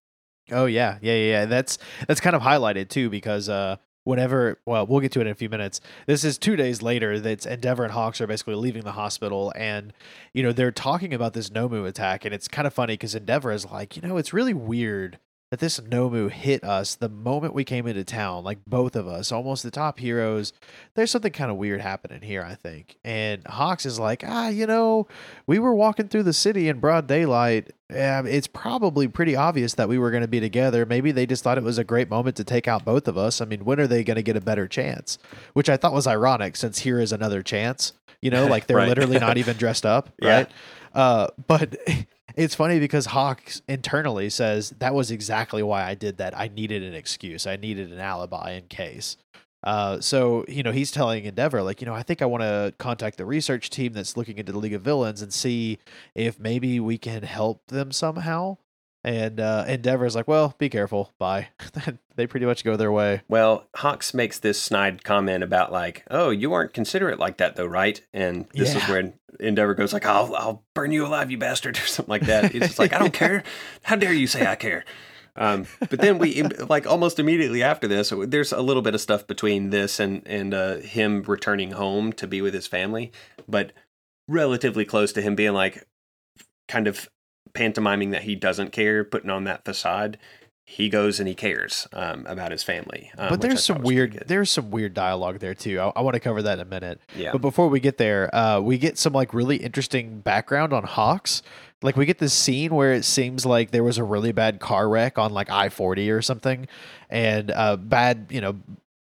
[0.50, 1.30] Oh yeah, yeah, yeah.
[1.30, 1.44] yeah.
[1.46, 5.32] That's that's kind of highlighted too because uh whenever well we'll get to it in
[5.32, 5.80] a few minutes.
[6.06, 7.20] This is two days later.
[7.20, 9.92] That's Endeavor and Hawks are basically leaving the hospital, and
[10.32, 13.52] you know they're talking about this Nomu attack, and it's kind of funny because Endeavor
[13.52, 15.18] is like, you know, it's really weird
[15.52, 19.30] that this Nomu hit us the moment we came into town, like both of us,
[19.30, 20.54] almost the top heroes.
[20.94, 22.96] There's something kind of weird happening here, I think.
[23.04, 25.06] And Hawks is like, ah, you know,
[25.46, 27.70] we were walking through the city in broad daylight.
[27.90, 30.86] Um, it's probably pretty obvious that we were going to be together.
[30.86, 33.42] Maybe they just thought it was a great moment to take out both of us.
[33.42, 35.18] I mean, when are they going to get a better chance?
[35.52, 37.92] Which I thought was ironic since here is another chance.
[38.22, 38.88] You know, like they're Right.
[38.88, 40.34] literally not even dressed up, Yeah.
[40.34, 40.50] right?
[40.94, 41.76] Uh, but
[42.36, 46.38] it's funny because Hawks internally says that was exactly why I did that.
[46.38, 47.46] I needed an excuse.
[47.46, 49.16] I needed an alibi in case.
[49.64, 52.74] Uh, so you know he's telling Endeavor like you know I think I want to
[52.78, 55.78] contact the research team that's looking into the League of Villains and see
[56.14, 58.56] if maybe we can help them somehow.
[59.04, 61.12] And uh, Endeavor's like, well, be careful.
[61.18, 61.48] Bye.
[62.16, 63.22] they pretty much go their way.
[63.28, 67.66] Well, Hawks makes this snide comment about like, "Oh, you aren't considerate like that, though,
[67.66, 68.90] right?" And this is Yeah.
[68.90, 72.52] where Endeavor goes like, "I'll, I'll burn you alive, you bastard," or something like that.
[72.52, 73.42] He's just like, "I don't care.
[73.82, 74.84] How dare you say I care?"
[75.34, 79.26] Um, but then we like almost immediately after this, there's a little bit of stuff
[79.26, 83.10] between this and and uh, him returning home to be with his family,
[83.48, 83.72] but
[84.28, 85.88] relatively close to him being like,
[86.68, 87.08] kind of
[87.54, 90.18] pantomiming that he doesn't care, putting on that facade.
[90.64, 93.10] He goes and he cares um, about his family.
[93.18, 95.80] Um, but there's some thought was pretty weird there's some weird dialogue there too.
[95.80, 97.00] I, I want to cover that in a minute.
[97.14, 97.32] Yeah.
[97.32, 101.42] But before we get there, uh, we get some like really interesting background on Hawks.
[101.82, 104.88] Like we get this scene where it seems like there was a really bad car
[104.88, 106.68] wreck on like I forty or something,
[107.10, 108.56] and uh, bad you know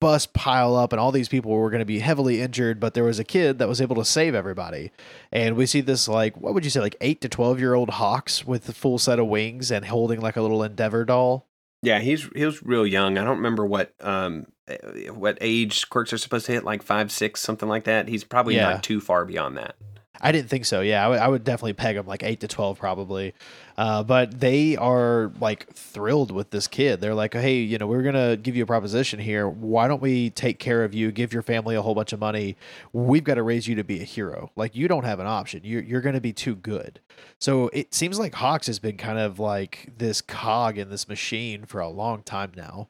[0.00, 2.80] bus pile up, and all these people were going to be heavily injured.
[2.80, 4.90] But there was a kid that was able to save everybody,
[5.32, 7.90] and we see this like what would you say like eight to twelve year old
[7.90, 11.46] Hawks with the full set of wings and holding like a little Endeavor doll.
[11.82, 13.18] Yeah, he's he was real young.
[13.18, 17.12] I don't remember what um eh, what age quirks are supposed to hit, like five,
[17.12, 18.08] six, something like that.
[18.08, 18.70] He's probably Yeah.
[18.70, 19.76] not too far beyond that.
[20.20, 20.80] I didn't think so.
[20.80, 23.32] Yeah, I would- definitely peg them like eight to twelve, probably.
[23.76, 27.00] Uh, but they are like thrilled with this kid.
[27.00, 29.48] They're like, "Hey, you know, we're gonna give you a proposition here.
[29.48, 31.12] Why don't we take care of you?
[31.12, 32.56] Give your family a whole bunch of money.
[32.92, 34.50] We've got to raise you to be a hero.
[34.56, 35.60] Like you don't have an option.
[35.62, 36.98] You're you're gonna be too good."
[37.38, 41.64] So it seems like Hawks has been kind of like this cog in this machine
[41.64, 42.88] for a long time now.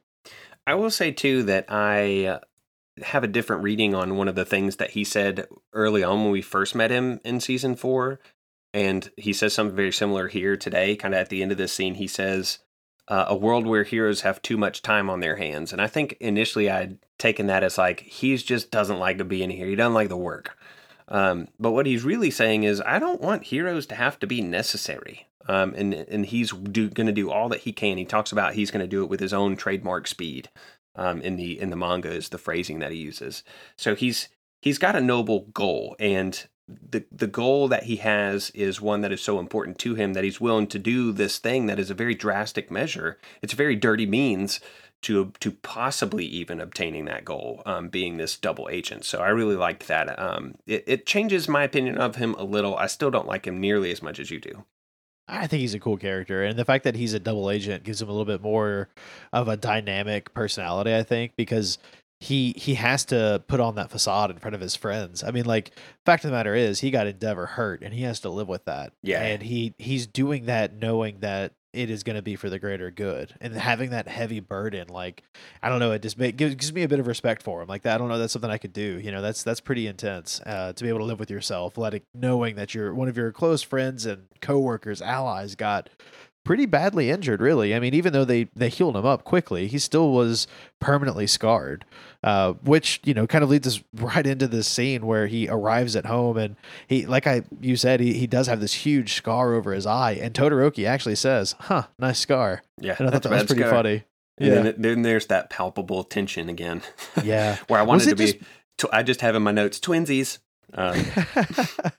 [0.66, 2.38] I will say too that I uh,
[3.02, 6.32] have a different reading on one of the things that he said early on when
[6.32, 8.20] we first met him in season four,
[8.72, 10.96] and he says something very similar here today.
[10.96, 12.58] Kind of at the end of this scene, he says,
[13.08, 16.16] uh, "A world where heroes have too much time on their hands." And I think
[16.20, 19.66] initially I'd taken that as like he's just doesn't like to be in here.
[19.66, 20.56] He doesn't like the work.
[21.08, 24.42] Um, but what he's really saying is, I don't want heroes to have to be
[24.42, 25.26] necessary.
[25.48, 27.96] Um, and and he's going to do all that he can.
[27.96, 30.50] He talks about he's going to do it with his own trademark speed.
[30.98, 33.44] Um, in the in the manga is the phrasing that he uses.
[33.76, 34.28] So he's
[34.60, 39.12] he's got a noble goal, and the the goal that he has is one that
[39.12, 41.94] is so important to him that he's willing to do this thing that is a
[41.94, 43.18] very drastic measure.
[43.42, 44.60] It's a very dirty means
[45.02, 49.04] to to possibly even obtaining that goal, um, being this double agent.
[49.04, 50.18] So I really liked that.
[50.18, 52.76] Um, it, it changes my opinion of him a little.
[52.76, 54.64] I still don't like him nearly as much as you do.
[55.28, 58.00] I think he's a cool character, and the fact that he's a double agent gives
[58.00, 58.88] him a little bit more
[59.32, 60.94] of a dynamic personality.
[60.94, 61.78] I think because
[62.20, 65.22] he he has to put on that facade in front of his friends.
[65.22, 65.70] I mean, like
[66.04, 68.64] fact of the matter is, he got Endeavor hurt, and he has to live with
[68.64, 68.92] that.
[69.02, 69.22] Yeah.
[69.22, 72.90] and he he's doing that knowing that it is going to be for the greater
[72.90, 75.22] good, and having that heavy burden, like
[75.62, 77.68] I don't know, it just make, gives, gives me a bit of respect for him.
[77.68, 78.98] Like that, I don't know, that's something I could do.
[78.98, 82.02] You know, that's that's pretty intense uh, to be able to live with yourself, letting
[82.14, 85.90] knowing that your one of your close friends and coworkers, allies, got
[86.48, 87.42] pretty badly injured.
[87.42, 90.46] Really, I mean, even though they they healed him up quickly, he still was
[90.80, 91.84] permanently scarred.
[92.24, 95.94] Uh, which you know kind of leads us right into this scene where he arrives
[95.94, 99.52] at home and he, like I you said, he, he does have this huge scar
[99.52, 103.28] over his eye, and Todoroki actually says, "Huh, nice scar," Yeah, and I thought that's
[103.28, 103.70] that was pretty scar.
[103.70, 104.04] funny.
[104.38, 106.80] And Yeah, then, then there's that palpable tension again.
[107.22, 107.58] yeah.
[107.68, 108.40] where I wanted to be.
[108.78, 110.38] Tw- I just have in my notes twinsies.
[110.74, 110.96] Um,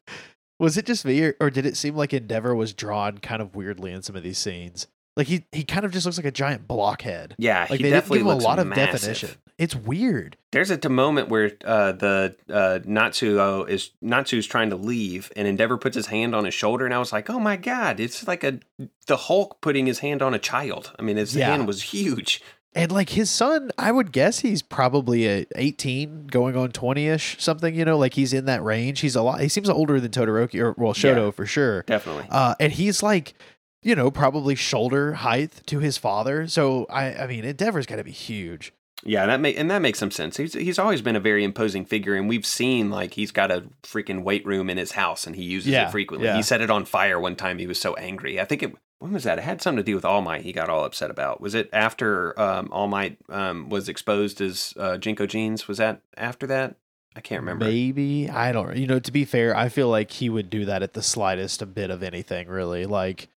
[0.60, 3.56] was it just me, or, or did it seem like Endeavor was drawn kind of
[3.56, 4.88] weirdly in some of these scenes?
[5.18, 7.36] Like he he kind of just looks like a giant blockhead.
[7.38, 8.92] yeah, Like he they didn't definitely give him a lot of massive.
[9.02, 9.30] definition.
[9.58, 10.38] It's weird.
[10.54, 15.78] There's a moment where uh, the uh, Natsuo is Natsu's trying to leave, and Endeavor
[15.78, 18.46] puts his hand on his shoulder, and I was like, "Oh my god!" It's like
[18.46, 18.60] a
[19.08, 20.94] the Hulk putting his hand on a child.
[20.98, 21.50] I mean, his Yeah.
[21.50, 22.42] hand was huge.
[22.76, 27.74] And like his son, I would guess he's probably a 18 going on 20ish something,
[27.74, 29.00] you know, like he's in that range.
[29.00, 31.32] He's a lot he seems older than Todoroki or well Shoto Yeah.
[31.32, 31.82] for sure.
[31.84, 32.26] Definitely.
[32.30, 33.34] Uh and he's like
[33.82, 36.48] you know, probably shoulder height to his father.
[36.48, 38.74] So I I mean, Endeavor's got to be huge.
[39.06, 40.36] Yeah, that make and that makes some sense.
[40.38, 43.64] He's he's always been a very imposing figure, and we've seen like he's got a
[43.84, 46.28] freaking weight room in his house, and he uses Yeah, it frequently.
[46.28, 46.36] yeah.
[46.36, 47.58] He set it on fire one time.
[47.60, 48.42] He was so angry.
[48.42, 49.38] I think it when was that?
[49.38, 50.42] It had something to do with All Might.
[50.42, 51.42] He got all upset about.
[51.42, 55.68] Was it after um, All Might um, was exposed as uh, Jinko jeans?
[55.68, 56.76] Was that after that?
[57.16, 57.66] I can't remember.
[57.66, 58.78] Maybe I don't.
[58.78, 61.62] You know, to be fair, I feel like he would do that at the slightest
[61.62, 62.48] a bit of anything.
[62.48, 63.30] Really, like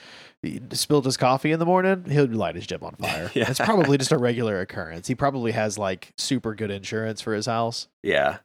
[0.43, 3.31] he spilled his coffee in the morning, he'll light his gym on fire.
[3.33, 3.49] Yeah.
[3.49, 5.07] It's probably just a regular occurrence.
[5.07, 7.89] He probably has like super good insurance for his house.
[8.03, 8.39] Yeah.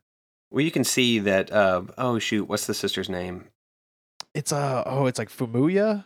[0.52, 1.52] Well, you can see that.
[1.52, 3.46] Uh, oh shoot, what's the sister's name?
[4.34, 6.06] It's uh oh, it's like Fumuya.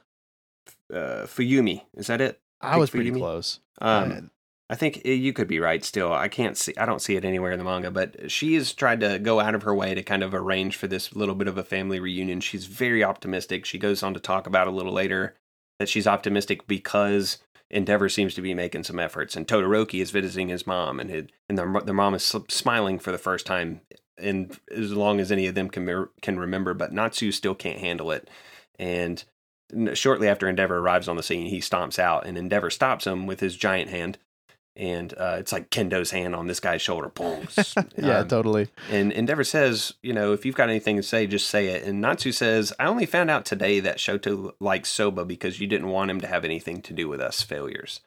[0.92, 1.84] Uh, Fuyumi.
[1.96, 2.39] Is that it?
[2.62, 3.60] I was pretty close.
[3.80, 4.30] Um,
[4.70, 5.84] I think eh, you could be right.
[5.84, 6.74] Still, I can't see.
[6.78, 7.92] I don't see it anywhere in the manga.
[7.92, 10.88] But she has tried to go out of her way to kind of arrange for
[10.88, 12.39] this little bit of a family reunion.
[12.39, 13.66] She's very optimistic.
[13.66, 15.36] She goes on to talk about a little later
[15.80, 17.39] that she's optimistic because
[17.70, 21.26] Endeavor seems to be making some efforts, and Todoroki is visiting his mom, and his,
[21.50, 23.82] and their their mom is smiling for the first time
[24.18, 26.74] in as long as any of them can can remember.
[26.74, 28.30] But Natsu still can't handle it,
[28.80, 29.24] and
[29.93, 33.39] shortly after Endeavor arrives on the scene, he stomps out, and Endeavor stops him with
[33.39, 34.17] his giant hand
[34.78, 37.11] and uh, it's like Kendo's hand on this guy's shoulder.
[37.97, 38.69] Yeah, Um, totally.
[38.89, 41.84] and Endeavor says, you know, if you've got anything to say, just say it.
[41.84, 45.89] And Natsu says, I only found out today that Shoto likes Soba because you didn't
[45.89, 47.99] want him to have anything to do with us failures.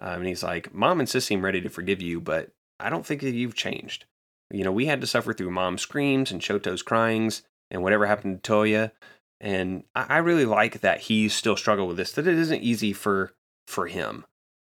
[0.00, 2.50] Um, and he's like, Mom and Sis seem ready to forgive you, but
[2.80, 4.04] I don't think that you've changed.
[4.50, 8.42] You know, we had to suffer through Mom's screams and Shoto's cryings and whatever happened
[8.42, 8.90] to Toya.
[9.40, 12.92] And I, I really like that he still struggled with this, that it isn't easy
[12.92, 13.32] for
[13.66, 14.24] for him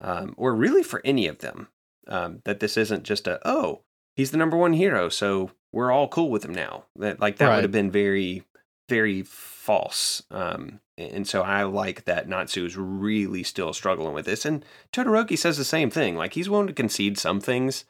[0.00, 1.68] um, or really for any of them.
[2.08, 3.82] Um, that this isn't just a oh
[4.14, 6.84] he's the number one hero, so we're all cool with him now.
[6.96, 7.54] That like that Right.
[7.56, 8.44] would have been very
[8.88, 10.22] very false.
[10.30, 14.44] Um, and so I like that Natsu is really still struggling with this.
[14.44, 16.16] And Todoroki says the same thing.
[16.16, 17.84] Like he's willing to concede some things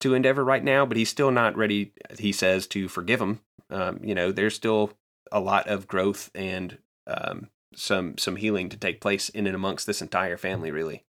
[0.00, 1.92] to Endeavor right now, but he's still not ready.
[2.18, 3.40] He says to forgive him.
[3.70, 4.90] Um, you know, there's still
[5.32, 9.86] a lot of growth and um, some some healing to take place in and amongst
[9.86, 10.70] this entire family.
[10.70, 11.04] Really.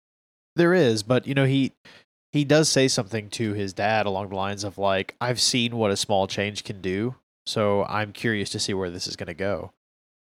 [0.55, 1.73] There is, but you know, he
[2.31, 5.91] he does say something to his dad along the lines of like, "I've seen what
[5.91, 7.15] a small change can do,
[7.45, 9.71] so I'm curious to see where this is going to go."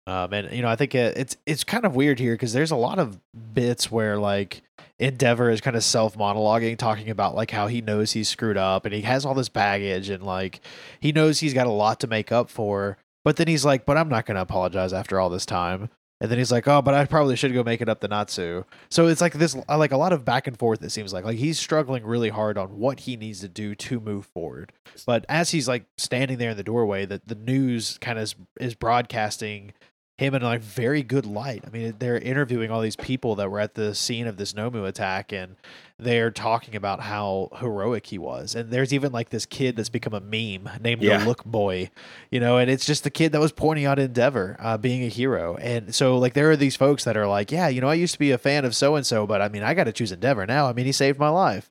[0.08, 2.76] Um, and you know, I think it's it's kind of weird here because there's a
[2.76, 3.20] lot of
[3.54, 4.62] bits where like
[5.00, 8.86] Endeavor is kind of self monologuing, talking about like how he knows he's screwed up
[8.86, 10.62] and he has all this baggage and like
[11.00, 13.98] he knows he's got a lot to make up for, but then he's like, "But
[13.98, 15.90] I'm not going to apologize after all this time."
[16.22, 18.64] And then he's like, "Oh, but I probably should go make it up to Natsu."
[18.90, 20.82] So it's like this, uh, like a lot of back and forth.
[20.82, 24.00] It seems like, like he's struggling really hard on what he needs to do to
[24.00, 24.72] move forward.
[25.06, 28.36] But as he's like standing there in the doorway, that the news kind of is,
[28.62, 29.74] is broadcasting
[30.18, 31.64] him in like very good light.
[31.68, 34.88] I mean, they're interviewing all these people that were at the scene of this Nomu
[34.88, 35.58] attack, and
[36.00, 38.56] they're talking about how heroic he was.
[38.56, 41.18] And there's even like this kid that's become a meme named Yeah.
[41.18, 41.90] the Look Boy,
[42.32, 45.10] you know, and it's just the kid that was pointing out Endeavor uh, being a
[45.10, 45.56] hero.
[45.58, 48.14] And so, like, there are these folks that are like, yeah, you know, I used
[48.14, 50.14] to be a fan of so and so, but I mean, I got to choose
[50.14, 50.68] Endeavor now.
[50.68, 51.70] I mean, he saved my life.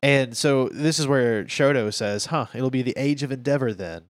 [0.00, 4.02] And so this is where Shoto says, huh, it'll be the age of Endeavor then.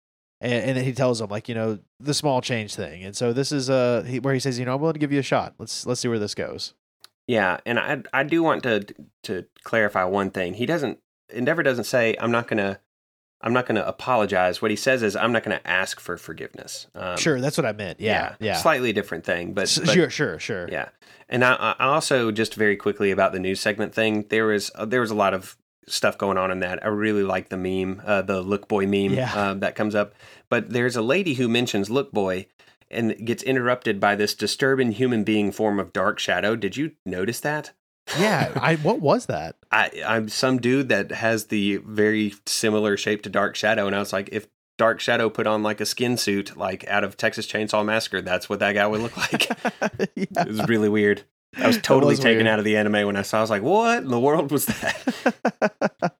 [0.44, 3.02] And, and then he tells him like, you know, the small change thing.
[3.02, 5.12] And so this is uh he, where he says, you know, I'm willing to give
[5.12, 5.54] you a shot.
[5.58, 6.74] Let's let's see where this goes.
[7.26, 8.84] Yeah, and I I do want to
[9.24, 10.54] to clarify one thing.
[10.54, 10.98] He doesn't
[11.30, 12.78] Endeavor doesn't say I'm not gonna
[13.40, 14.60] I'm not gonna apologize.
[14.60, 16.86] What he says is I'm not gonna ask for forgiveness.
[16.94, 18.00] Um, sure, that's what I meant.
[18.00, 18.56] Yeah, yeah.
[18.56, 20.68] slightly different thing, but, S- but sure, sure, sure.
[20.70, 20.90] yeah.
[21.28, 24.26] And I, I also just very quickly about the news segment thing.
[24.28, 25.56] There was uh, there was a lot of
[25.86, 26.84] stuff going on in that.
[26.84, 29.32] I really like the meme, uh, the Look Boy meme Yeah.
[29.34, 30.14] uh, that comes up.
[30.48, 32.46] But there's a lady who mentions Look Boy
[32.90, 36.56] and gets interrupted by this disturbing human being form of Dark Shadow.
[36.56, 37.72] Did you notice that?
[38.18, 38.52] yeah.
[38.56, 39.56] I what was that?
[39.72, 43.98] I, I'm some dude that has the very similar shape to Dark Shadow, and I
[43.98, 47.46] was like, if Dark Shadow put on like a skin suit, like out of Texas
[47.46, 49.48] Chainsaw Massacre, that's what that guy would look like.
[50.16, 50.42] yeah.
[50.42, 51.22] it was really weird.
[51.58, 52.48] I was totally was taken weird.
[52.48, 53.38] out of the anime when I saw.
[53.38, 56.14] I was like, "What in the world was that?"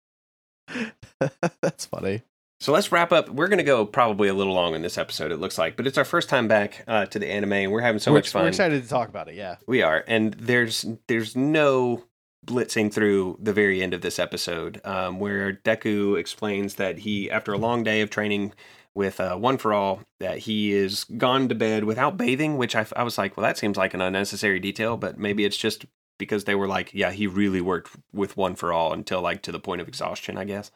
[1.61, 2.23] That's funny.
[2.61, 3.29] so let's wrap up.
[3.29, 5.33] We're going to go probably a little long in this episode.
[5.33, 7.81] It looks like, but it's our first time back uh, to the anime, and we're
[7.81, 8.43] having so we're, much fun.
[8.43, 9.35] we're excited to talk about it.
[9.35, 9.57] Yeah.
[9.67, 12.05] We are, and there's there's no
[12.47, 17.53] blitzing through the very end of this episode, um, where Deku explains that he, after
[17.53, 18.53] a long day of training
[18.95, 22.57] with uh, One for All, that he is gone to bed without bathing.
[22.57, 25.57] Which I, I was like, well, that seems like an unnecessary detail, but maybe it's
[25.57, 25.87] just
[26.19, 29.53] because they were like, yeah, he really worked with One for All until like to
[29.53, 30.71] the point of exhaustion, I guess.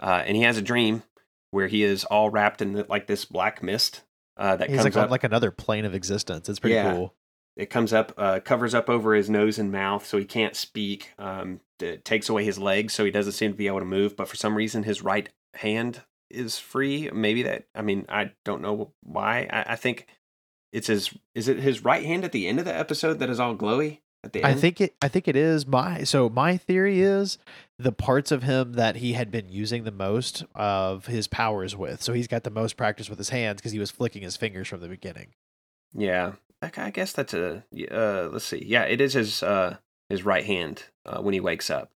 [0.00, 1.02] Uh, and he has a dream
[1.50, 4.02] where he is all wrapped in like this black mist
[4.36, 6.48] uh, that He's comes like up like another plane of existence.
[6.48, 6.92] It's pretty Yeah.
[6.92, 7.14] cool.
[7.56, 11.12] it comes up uh, covers up over his nose and mouth so he can't speak
[11.18, 14.14] um, it takes away his legs so he doesn't seem to be able to move
[14.16, 18.62] but for some reason his right hand is free maybe that i mean i don't
[18.62, 20.06] know why i, I think
[20.72, 23.40] it's his is it his right hand at the end of the episode that is
[23.40, 24.54] all glowy at the end?
[24.54, 24.94] I think it.
[25.00, 26.04] I think it is my.
[26.04, 27.38] So my theory is
[27.78, 32.02] the parts of him that he had been using the most of his powers with.
[32.02, 34.68] So he's got the most practice with his hands because he was flicking his fingers
[34.68, 35.28] from the beginning.
[35.94, 39.76] yeah I, I guess that's a uh, let's see yeah it is his uh
[40.08, 41.90] his right hand uh, when he wakes up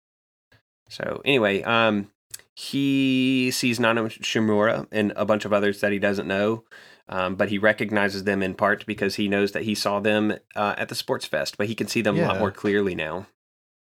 [0.89, 2.09] so anyway um
[2.55, 6.63] he sees Nana Shimura and a bunch of others that he doesn't know.
[7.09, 10.75] Um, but he recognizes them in part because he knows that he saw them uh,
[10.77, 13.27] at the sports fest, but he can see them a lot more clearly now.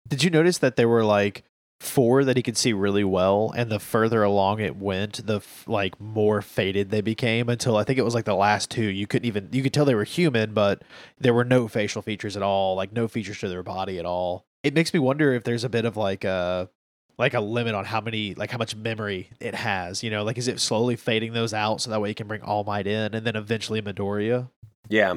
[0.07, 1.43] Did you notice that there were like
[1.79, 5.67] four that he could see really well, and the further along it went, the f-
[5.67, 8.83] like more faded they became until I think it was like the last two.
[8.83, 10.83] You couldn't even you could tell they were human, but
[11.19, 14.45] there were no facial features at all, like no features to their body at all.
[14.63, 16.69] It makes me wonder if there's a bit of like a
[17.17, 20.03] like a limit on how many like how much memory it has.
[20.03, 22.41] You know, like is it slowly fading those out so that way you can bring
[22.41, 24.49] All Might in, and then eventually Midoriya.
[24.89, 25.15] Yeah,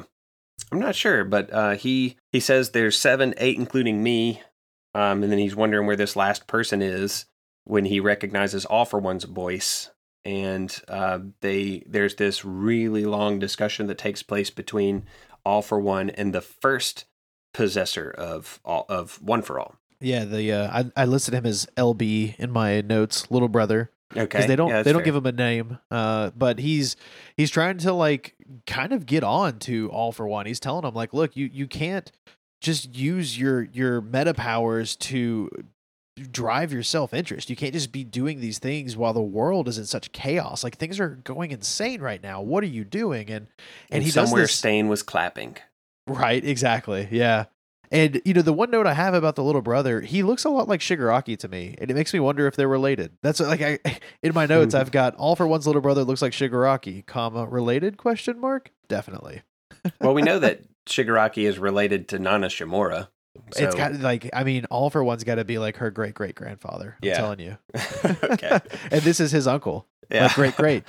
[0.71, 4.41] I'm not sure, but uh, he he says there's seven, eight, including me,
[4.95, 7.25] um, and then he's wondering where this last person is
[7.63, 9.91] when he recognizes All for One's voice,
[10.25, 15.05] and uh, they there's this really long discussion that takes place between
[15.45, 17.05] All for One and the first
[17.53, 19.75] possessor of all of One for All.
[20.01, 23.91] Yeah, the uh, I I listed him as LB in my notes, little brother.
[24.13, 25.05] Okay, because they don't Yeah, they don't fair.
[25.05, 25.77] give him a name.
[25.89, 26.95] Uh, but he's
[27.37, 28.35] he's trying to like
[28.67, 30.45] kind of get on to all for one.
[30.45, 32.11] He's telling them like, look, you you can't
[32.59, 35.49] just use your your meta powers to
[36.29, 37.49] drive your self interest.
[37.49, 40.61] You can't just be doing these things while the world is in such chaos.
[40.63, 42.41] Like things are going insane right now.
[42.41, 43.29] What are you doing?
[43.29, 43.47] And and,
[43.91, 45.55] And he does somewhere this Stain was clapping.
[46.07, 47.07] right exactly.
[47.11, 47.45] Yeah.
[47.91, 50.49] And you know the one note I have about the little brother, he looks a
[50.49, 53.11] lot like Shigaraki to me, and it makes me wonder if they're related.
[53.21, 53.79] That's like I
[54.23, 57.97] in my notes I've got all for one's little brother looks like Shigaraki, comma related
[57.97, 59.41] question mark definitely.
[60.01, 63.09] well, we know that Shigaraki is related to Nana Shimura.
[63.53, 66.13] So, It's got like I mean all for one's got to be like her great
[66.13, 66.97] great grandfather.
[67.01, 67.17] I'm Yeah.
[67.17, 67.57] telling you.
[68.23, 68.59] okay.
[68.91, 69.87] and this is his uncle.
[70.09, 70.23] Yeah.
[70.23, 70.83] Like great great.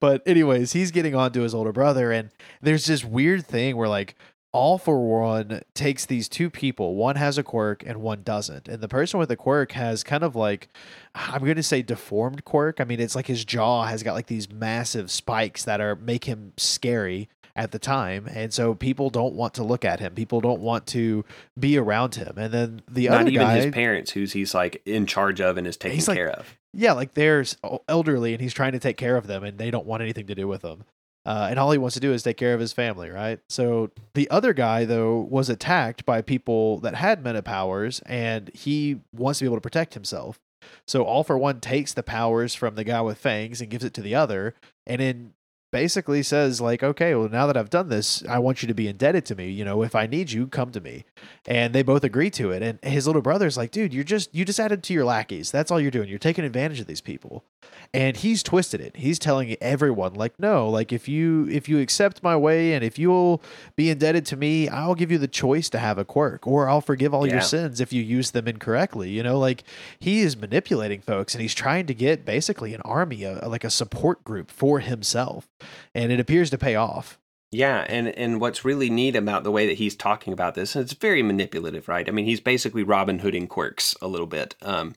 [0.00, 3.88] But anyways, he's getting on to his older brother, and there's this weird thing where
[3.88, 4.14] like
[4.56, 6.94] all for one takes these two people.
[6.96, 8.68] One has a quirk and one doesn't.
[8.68, 10.68] And the person with the quirk has kind of like
[11.14, 12.80] I'm going to say deformed quirk.
[12.80, 16.24] I mean, it's like his jaw has got like these massive spikes that are make
[16.24, 18.26] him scary at the time.
[18.28, 20.14] And so people don't want to look at him.
[20.14, 21.24] People don't want to
[21.58, 22.34] be around him.
[22.36, 25.56] And then the Not other even guy his parents, who's he's like in charge of
[25.56, 26.56] and is taking He's like- care of.
[26.74, 27.56] yeah, like there's
[27.88, 30.34] elderly and he's trying to take care of them and they don't want anything to
[30.34, 30.84] do with him.
[31.26, 33.40] Uh, and all he wants to do is take care of his family, right?
[33.48, 39.00] So the other guy, though, was attacked by people that had meta powers and he
[39.12, 40.38] wants to be able to protect himself.
[40.86, 43.92] So All for One takes the powers from the guy with fangs and gives it
[43.94, 44.54] to the other.
[44.86, 45.32] And then
[45.76, 48.88] basically says, like, okay, well, now that I've done this, I want you to be
[48.88, 49.50] indebted to me.
[49.50, 51.04] You know, if I need you, come to me.
[51.46, 52.62] And they both agree to it.
[52.62, 55.50] And his little brother's like dude you're just you just added to your lackeys.
[55.50, 56.08] That's all you're doing.
[56.08, 57.44] You're taking advantage of these people.
[57.92, 58.96] And he's twisted it.
[58.96, 62.98] He's telling everyone like no like if you if you accept my way and if
[62.98, 63.42] you'll
[63.76, 66.80] be indebted to me i'll give you the choice to have a quirk or i'll
[66.80, 67.34] forgive all Yeah.
[67.34, 69.10] your sins if you use them incorrectly.
[69.10, 69.62] You know like
[70.00, 73.70] he is manipulating folks and he's trying to get basically an army a, like a
[73.70, 75.48] support group for himself
[75.94, 77.18] and it appears to pay off
[77.52, 80.82] Yeah, and and what's really neat about the way that he's talking about this, and
[80.82, 82.08] it's very manipulative, right?
[82.08, 84.94] I mean, he's basically Robin Hooding quirks a little bit, um,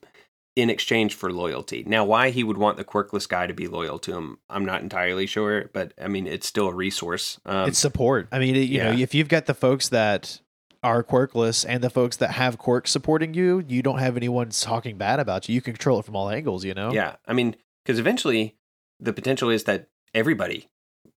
[0.56, 1.84] in exchange for loyalty.
[1.86, 4.82] Now, why he would want the quirkless guy to be loyal to him, I'm not
[4.82, 7.40] entirely sure, but I mean, it's still a resource.
[7.46, 8.28] Um, it's support.
[8.32, 10.40] I mean, it, you know, if you've got the folks that
[10.82, 14.96] are quirkless and the folks that have quirks supporting you, you don't have anyone talking
[14.96, 15.54] bad about you.
[15.54, 16.92] You can control it from all angles, you know?
[16.92, 17.54] Yeah, I mean,
[17.84, 18.56] because eventually
[18.98, 20.68] the potential is that everybody,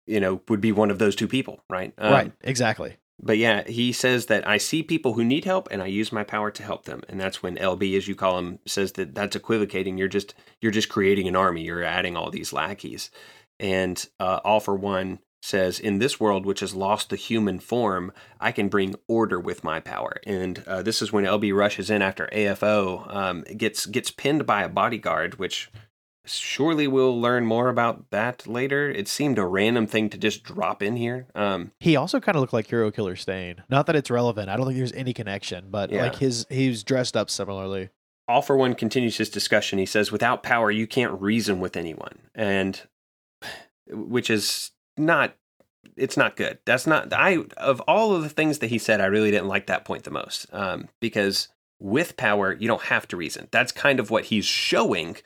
[0.06, 1.94] you know, would be one of those two people, right?
[1.98, 2.32] Um, right.
[2.42, 2.98] Exactly.
[3.24, 6.24] But yeah, he says that I see people who need help and I use my
[6.24, 7.02] power to help them.
[7.08, 9.98] And that's when LB, as you call him, says that that's equivocating.
[9.98, 11.64] You're just you're just creating an army.
[11.64, 13.12] You're adding all these lackeys.
[13.60, 18.12] And uh, All for One says, in this world which has lost the human form,
[18.40, 20.18] I can bring order with my power.
[20.26, 24.64] And uh, this is when LB rushes in after AFO um, gets gets pinned by
[24.64, 25.70] a bodyguard, which
[26.26, 28.90] surely we'll learn more about that later.
[28.90, 31.28] It seemed a random thing to just drop in here.
[31.36, 33.64] Um, He also kind of looked like Hero Killer Stain.
[33.70, 34.50] Not that it's relevant.
[34.50, 36.04] I don't think there's any connection, but Yeah.
[36.04, 37.90] like his, he was dressed up similarly.
[38.28, 39.78] All for One continues his discussion.
[39.80, 42.82] He says, "Without power, you can't reason with anyone," and
[43.90, 45.36] which is not.
[45.98, 46.60] It's not good.
[46.66, 47.12] That's not.
[47.12, 50.04] I of all of the things that he said, I really didn't like that point
[50.04, 51.50] the most um, because
[51.80, 53.48] with power, you don't have to reason.
[53.52, 55.18] That's kind of what he's showing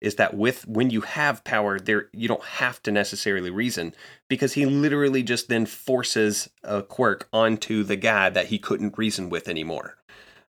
[0.00, 3.94] is that with when you have power there you don't have to necessarily reason
[4.28, 9.30] because he literally just then forces a quirk onto the guy that he couldn't reason
[9.30, 9.96] with anymore.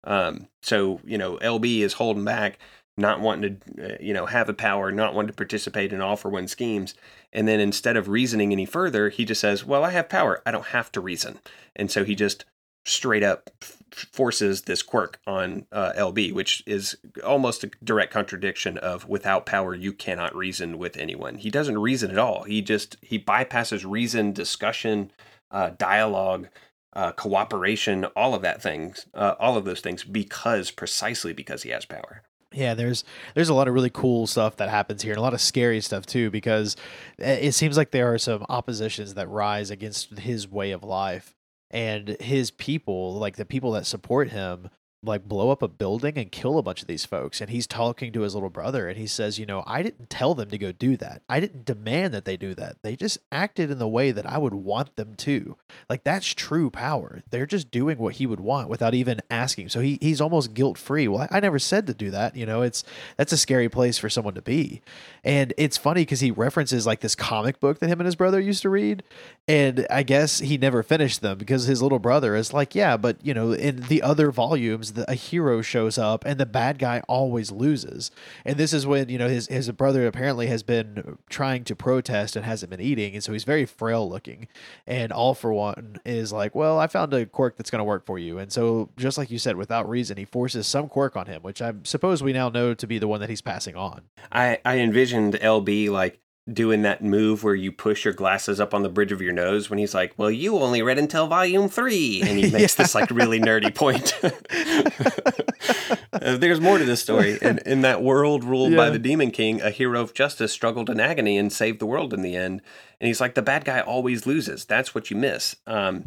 [0.04, 2.60] Um, so you know lb is holding back
[2.98, 6.16] not wanting to uh, you know have a power not wanting to participate in all
[6.16, 6.93] for one schemes.
[7.34, 10.41] And then instead of reasoning any further he just says well i have power.
[10.45, 11.39] I don't have to reason.
[11.76, 12.45] And so he just
[12.88, 13.50] straight up
[13.92, 19.74] forces this quirk on uh, LB, which is almost a direct contradiction of without power
[19.74, 21.36] you cannot reason with anyone.
[21.36, 22.44] He doesn't reason at all.
[22.44, 25.12] He just he bypasses reason, discussion,
[25.52, 26.48] uh, dialogue,
[26.94, 31.70] uh, cooperation, all of that things, uh, all of those things because precisely because he
[31.70, 32.24] has power.
[32.54, 33.04] Yeah, there's
[33.36, 35.82] there's a lot of really cool stuff that happens here and a lot of scary
[35.82, 36.78] stuff too because
[37.20, 41.37] eh, it seems like there are some oppositions that rise against his way of life
[41.72, 44.70] and his people, like the people that support him,
[45.04, 48.12] like blow up a building and kill a bunch of these folks and he's talking
[48.12, 50.72] to his little brother and he says you know i didn't tell them to go
[50.72, 51.22] do that.
[51.30, 52.78] I didn't demand that they do that.
[52.82, 55.58] They just acted in the way that i would want them to.
[55.89, 57.22] Like that's true power.
[57.30, 59.70] They're just doing what he would want without even asking.
[59.70, 62.36] So he, he's almost guilt free well I, I never said to do that.
[62.36, 62.84] You know it's
[63.18, 64.82] that's a scary place for someone to be.
[65.24, 68.39] And it's funny because he references like this comic book that him and his brother
[68.39, 69.04] used to read
[69.48, 73.18] and i guess he never finished them because his little brother is like yeah but
[73.24, 77.02] you know in the other volumes the, a hero shows up and the bad guy
[77.08, 78.12] always loses.
[78.46, 82.36] And this is when, you know, his, his brother apparently has been trying to protest
[82.36, 83.14] and hasn't been eating.
[83.14, 84.48] And so he's very frail looking.
[84.86, 88.06] And All for One is like, well, I found a quirk that's going to work
[88.06, 88.38] for you.
[88.38, 91.62] And so, just like you said, without reason, he forces some quirk on him, which
[91.62, 94.02] I suppose we now know to be the one that he's passing on.
[94.32, 96.20] I, I envisioned LB like
[96.52, 99.70] doing that move where you push your glasses up on the bridge of your nose
[99.70, 102.84] when he's like, "Well, you only read until volume 3." And he makes yeah.
[102.84, 104.14] this like really nerdy point.
[106.14, 107.38] uh, there's more to this story.
[107.41, 108.78] In, in that world ruled yeah.
[108.78, 112.14] by the Demon King, a hero of justice struggled in agony and saved the world
[112.14, 112.62] in the end.
[113.00, 114.66] And he's like, "The bad guy always loses.
[114.66, 116.06] That's what you miss." Um,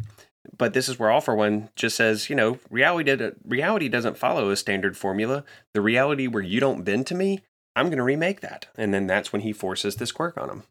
[0.57, 4.17] but this is where All for One just says, you know, reality did, reality doesn't
[4.17, 5.43] follow a standard formula.
[5.73, 7.41] The reality where you don't bend to me,
[7.75, 8.67] I'm going to remake that.
[8.75, 10.63] And then that's when he forces this quirk on him.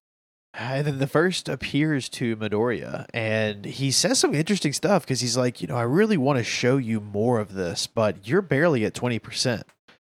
[0.53, 5.37] And then the first appears to Midoriya, and he says some interesting stuff because he's
[5.37, 8.85] like, you know, I really want to show you more of this, but you're barely
[8.85, 9.63] at 20%.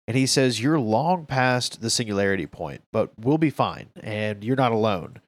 [0.07, 4.55] And he says, You're long past the singularity point, but we'll be fine, and you're
[4.55, 5.21] not alone.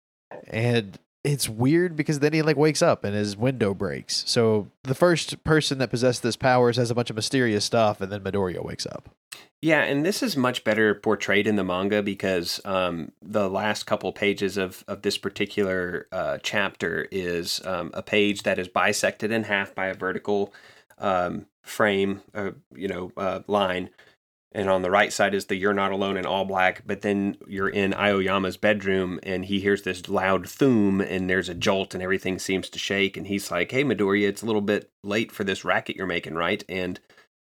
[0.48, 4.24] And it's weird because then he like wakes up and his window breaks.
[4.28, 8.12] So the first person that possessed this powers has a bunch of mysterious stuff, and
[8.12, 9.10] then Midoriya wakes up.
[9.62, 14.12] Yeah, and this is much better portrayed in the manga because um, the last couple
[14.14, 19.44] pages of, of this particular uh, chapter is um, a page that is bisected in
[19.44, 20.54] half by a vertical
[20.98, 23.90] um, frame, uh, you know, uh, line.
[24.52, 27.38] And on the right side is the You're Not Alone in all black, but then
[27.48, 32.02] you're in Aoyama's bedroom and he hears this loud thoom and there's a jolt and
[32.02, 33.16] everything seems to shake.
[33.16, 36.34] And he's like, Hey, Midoriya, it's a little bit late for this racket you're making,
[36.34, 36.64] right?
[36.68, 37.00] And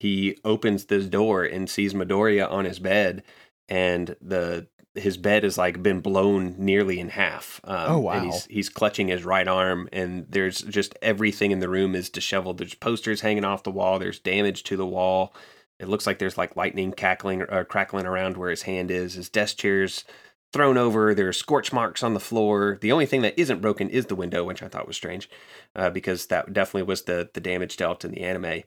[0.00, 3.22] he opens this door and sees Midoriya on his bed,
[3.68, 7.60] and the his bed has like been blown nearly in half.
[7.64, 8.12] Um, oh wow!
[8.14, 12.08] And he's he's clutching his right arm, and there's just everything in the room is
[12.08, 12.58] disheveled.
[12.58, 13.98] There's posters hanging off the wall.
[13.98, 15.34] There's damage to the wall.
[15.80, 19.14] It looks like there's like lightning cackling or uh, crackling around where his hand is.
[19.14, 20.04] His desk chair's
[20.52, 21.14] thrown over.
[21.14, 22.78] There's scorch marks on the floor.
[22.80, 25.30] The only thing that isn't broken is the window, which I thought was strange,
[25.74, 28.62] uh, because that definitely was the the damage dealt in the anime.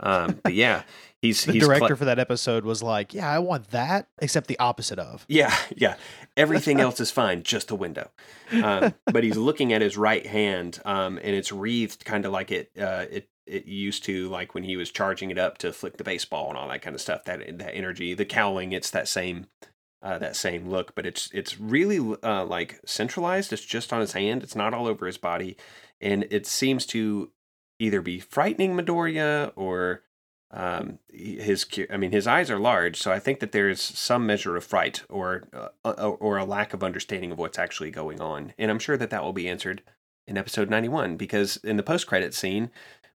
[0.00, 0.82] Um, but yeah,
[1.22, 4.46] he's the he's director cl- for that episode was like, "Yeah, I want that, except
[4.48, 5.96] the opposite of." Yeah, yeah.
[6.36, 8.10] Everything else is fine, just the window.
[8.52, 12.50] Um, but he's looking at his right hand, um, and it's wreathed kind of like
[12.50, 15.96] it uh, it it used to, like when he was charging it up to flick
[15.96, 17.24] the baseball and all that kind of stuff.
[17.24, 19.46] That that energy, the cowling, it's that same.
[20.04, 23.52] Uh, that same look, but it's it's really uh, like centralized.
[23.52, 24.42] It's just on his hand.
[24.42, 25.56] It's not all over his body,
[26.00, 27.30] and it seems to
[27.78, 30.02] either be frightening Midoriya or
[30.50, 34.26] um, his I mean his eyes are large, so I think that there is some
[34.26, 38.20] measure of fright or uh, uh or a lack of understanding of what's actually going
[38.20, 39.82] on, and I'm sure that that will be answered
[40.26, 42.70] in episode 91 because in the post credit scene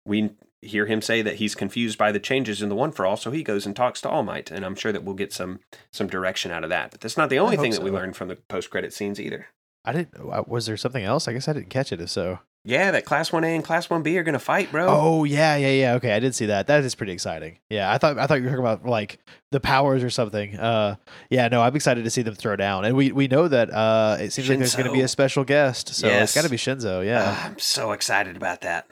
[0.07, 0.31] we
[0.63, 3.31] hear him say that he's confused by the changes in the One for All, so
[3.31, 5.61] he goes and talks to All Might, and I'm sure that we'll get some
[5.93, 6.91] some direction out of that.
[6.91, 7.79] But that's not the only thing so.
[7.79, 9.49] that we learned from the post credit scenes either.
[9.85, 10.15] I didn't.
[10.19, 11.29] Uh, was there something else?
[11.29, 12.01] I guess I didn't catch it.
[12.01, 14.87] If so, yeah, that Class One A and Class One B are gonna fight, bro.
[14.89, 15.95] Oh yeah, yeah, yeah.
[15.95, 16.67] Okay, I did see that.
[16.67, 17.59] That is pretty exciting.
[17.71, 19.21] Yeah, I thought I thought you were talking about like
[19.53, 20.59] the powers or something.
[20.59, 20.97] Uh,
[21.31, 24.17] yeah, no, I'm excited to see them throw down, and we we know that uh,
[24.19, 24.51] it seems Shinso.
[24.51, 26.25] like there's gonna be a special guest, so yes.
[26.25, 27.07] it's got to be Shinso.
[27.07, 28.89] Yeah, uh, I'm so excited about that.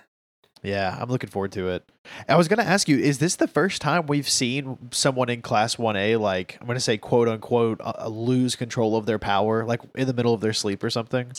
[0.65, 1.89] Yeah, I'm looking forward to it.
[2.28, 5.43] I was going to ask you, is this the first time we've seen someone in
[5.43, 9.65] Class 1A, like, I'm going to say, quote unquote, uh, lose control of their power,
[9.65, 11.32] like in the middle of their sleep or something?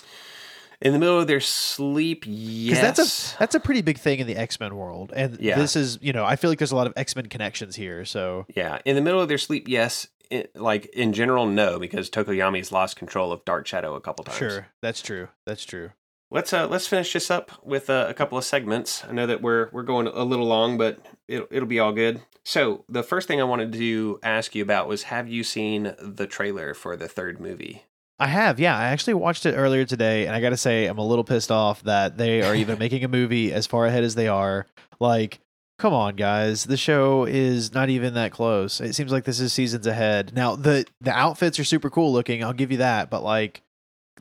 [0.82, 2.80] In the middle of their sleep, yes.
[2.80, 5.56] That's a that's a pretty big thing in the X Men world, and yeah.
[5.58, 8.04] this is you know I feel like there's a lot of X Men connections here.
[8.04, 10.08] So yeah, in the middle of their sleep, yes.
[10.54, 14.38] Like in general, no, because Tokoyami's lost control of Dark Shadow a couple times.
[14.38, 15.30] Sure, that's true.
[15.46, 15.92] That's true.
[16.32, 19.04] Let's uh let's finish this up with uh, a couple of segments.
[19.06, 22.22] I know that we're we're going a little long, but it'll it'll be all good.
[22.44, 26.28] So the first thing I wanted to ask you about was have you seen the
[26.28, 27.84] trailer for the third movie?
[28.18, 28.78] I have, yeah.
[28.78, 31.52] I actually watched it earlier today, and I got to say, I'm a little pissed
[31.52, 34.68] off that they are even making a movie as far ahead as they are.
[35.02, 35.40] Like,
[35.78, 38.80] come on, guys, the show is not even that close.
[38.80, 40.34] It seems like this is seasons ahead.
[40.34, 42.44] Now, the the outfits are super cool looking.
[42.44, 43.62] I'll give you that, but like,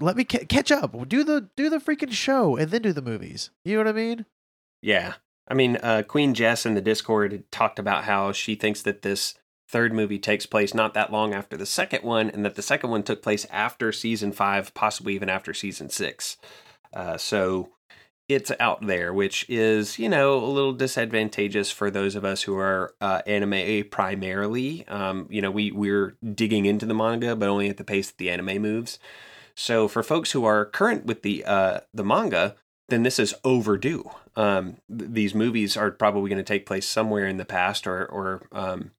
[0.00, 0.96] let me ca- catch up.
[1.08, 3.50] Do the do the freaking show and then do the movies.
[3.64, 4.26] You know what I mean?
[4.82, 5.14] Yeah.
[5.46, 9.34] I mean, uh, Queen Jess in the Discord talked about how she thinks that this
[9.68, 12.90] third movie takes place not that long after the second one, and that the second
[12.90, 16.36] one took place after season five, possibly even after season six.
[16.92, 17.70] Uh, so
[18.28, 22.56] it's out there, which is, you know, a little disadvantageous for those of us who
[22.56, 24.86] are uh, anime primarily.
[24.88, 28.16] Um, you know, we, we're digging into the manga, but only at the pace that
[28.16, 28.98] the anime moves.
[29.56, 32.56] So for folks who are current with the uh, the manga,
[32.88, 34.10] then this is overdue.
[34.36, 38.04] Um, th- these movies are probably going to take place somewhere in the past or
[38.06, 38.90] or um,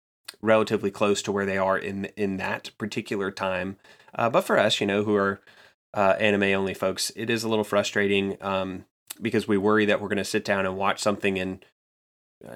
[0.41, 3.77] relatively close to where they are in in that particular time.
[4.13, 5.41] Uh, but for us, you know, who are
[5.93, 8.85] uh, anime only folks, it is a little frustrating um,
[9.21, 11.65] because we worry that we're going to sit down and watch something and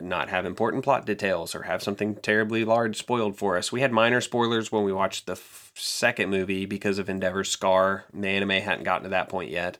[0.01, 3.72] not have important plot details or have something terribly large spoiled for us.
[3.72, 8.06] We had minor spoilers when we watched the f- second movie because of Endeavor's scar.
[8.14, 9.77] The anime hadn't gotten to that point yet.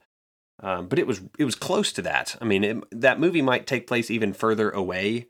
[0.62, 2.36] Um, but it was it was close to that.
[2.42, 5.28] I mean, it, that movie might take place even further away.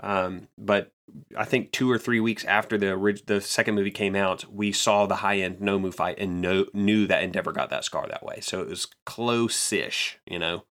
[0.00, 0.92] Um, but
[1.36, 4.72] I think two or three weeks after the orig- the second movie came out, we
[4.72, 8.24] saw the high end Nomu fight and know, knew that Endeavor got that scar that
[8.24, 8.40] way.
[8.40, 10.64] So it was close-ish, you know.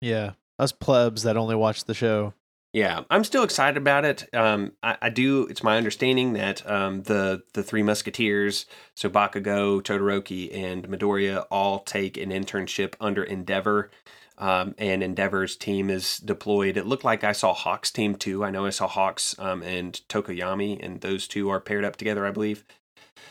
[0.00, 2.32] Yeah, us plebs that only watch the show.
[2.72, 4.34] Yeah, I'm still excited about it.
[4.34, 5.46] Um, I, I do.
[5.46, 11.80] It's my understanding that um, the the three Musketeers, so Bakugo, Todoroki, and Midoriya, all
[11.80, 13.90] take an internship under Endeavor,
[14.38, 16.78] um, and Endeavor's team is deployed.
[16.78, 18.42] It looked like I saw Hawk's team too.
[18.42, 22.26] I know I saw Hawks um, and Tokoyami, and those two are paired up together,
[22.26, 22.64] I believe.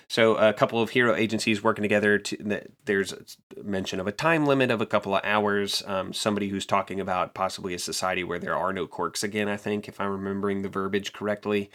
[0.09, 2.17] So a couple of hero agencies working together.
[2.17, 3.13] To, there's
[3.63, 5.83] mention of a time limit of a couple of hours.
[5.85, 9.47] Um, somebody who's talking about possibly a society where there are no quirks again.
[9.47, 11.69] I think, if I'm remembering the verbiage correctly.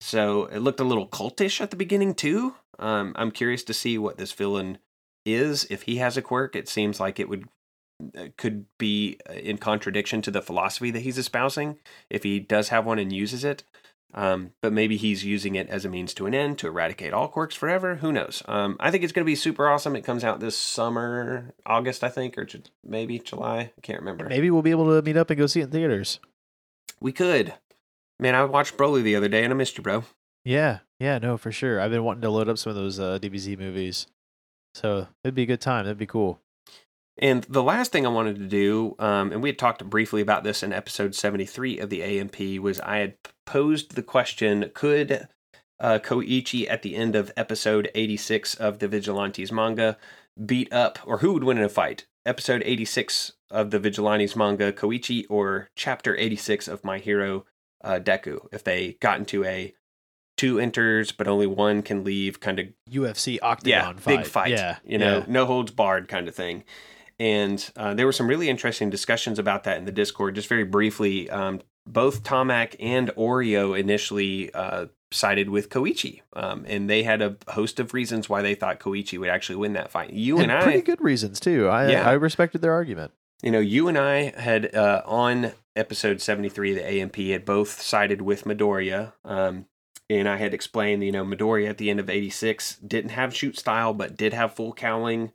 [0.00, 2.54] So it looked a little cultish at the beginning too.
[2.78, 4.78] Um, I'm curious to see what this villain
[5.24, 5.66] is.
[5.70, 7.48] If he has a quirk, it seems like it would
[8.36, 11.78] could be in contradiction to the philosophy that he's espousing.
[12.10, 13.64] If he does have one and uses it,
[14.14, 17.28] um, but maybe he's using it as a means to an end to eradicate all
[17.28, 17.96] quirks forever.
[17.96, 18.42] Who knows?
[18.46, 19.94] Um, I think it's going to be super awesome.
[19.96, 23.72] It comes out this summer, August, I think, or ju- maybe July.
[23.76, 24.28] I can't remember.
[24.28, 26.20] Maybe we'll be able to meet up and go see it in theaters.
[27.00, 27.54] We could.
[28.18, 30.04] Man, I watched Broly the other day and I missed you, bro.
[30.44, 31.80] Yeah, yeah, no, for sure.
[31.80, 34.06] I've been wanting to load up some of those uh, DBZ movies,
[34.74, 35.84] so it'd be a good time.
[35.84, 36.40] That'd be cool.
[37.18, 40.44] And the last thing I wanted to do, um, and we had talked briefly about
[40.44, 43.14] this in episode 73 of the AMP, was I had
[43.46, 45.28] posed the question could
[45.80, 49.96] uh, Koichi at the end of episode 86 of the Vigilantes manga
[50.44, 52.06] beat up, or who would win in a fight?
[52.26, 57.46] Episode 86 of the Vigilantes manga, Koichi, or chapter 86 of My Hero,
[57.82, 59.72] uh, Deku, if they got into a
[60.36, 64.18] two enters but only one can leave kind of UFC octagon yeah fight.
[64.18, 65.24] big fight Yeah, you know yeah.
[65.26, 66.64] no holds barred kind of thing
[67.18, 70.64] and uh, there were some really interesting discussions about that in the discord just very
[70.64, 77.22] briefly um, both tomac and oreo initially uh, sided with koichi um, and they had
[77.22, 80.50] a host of reasons why they thought koichi would actually win that fight you and,
[80.50, 81.68] and i pretty good reasons too.
[81.68, 82.08] I Yeah.
[82.08, 83.12] I respected their argument.
[83.42, 87.80] you know, you and I had uh, on episode 73 of the AMP had both
[87.80, 89.12] sided with Midoriya.
[89.24, 89.66] Um,
[90.08, 93.58] and I had explained, you know, Midoriya at the end of 86 didn't have shoot
[93.58, 95.32] style, but did have full cowling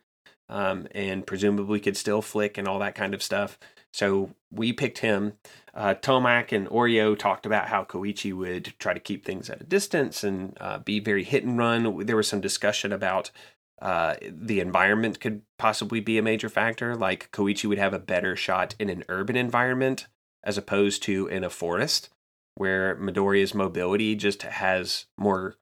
[0.52, 3.58] um, and presumably could still flick and all that kind of stuff.
[3.94, 5.34] So we picked him.
[5.74, 9.66] Uh, Tomac and Oreo talked about how Koichi would try to keep things at a
[9.66, 12.06] distance and uh, be very hit and run.
[12.06, 13.32] There was some discussion about
[13.82, 16.96] uh, the environment could possibly be a major factor.
[16.96, 20.08] Like Koichi would have a better shot in an urban environment
[20.44, 22.10] as opposed to in a forest,
[22.56, 25.56] where Midoriya's mobility just has more,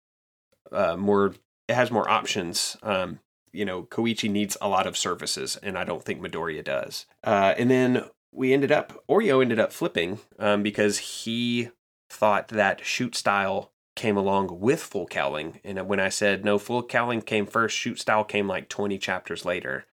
[0.71, 1.35] uh, more
[1.67, 2.77] it has more options.
[2.81, 3.19] Um,
[3.51, 7.05] you know, Koichi needs a lot of services, and I don't think Midoriya does.
[7.23, 11.69] Uh, and then we ended up Oreo ended up flipping um, because he
[12.09, 15.59] thought that shoot style came along with full cowling.
[15.63, 19.45] And when I said no, full cowling came first, shoot style came like 20 chapters
[19.45, 19.85] later.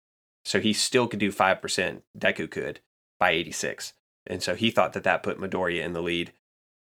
[0.44, 2.82] So he still could do 5%, Deku could,
[3.20, 3.94] by 86.
[4.28, 6.34] And so he thought that that put Midoriya in the lead.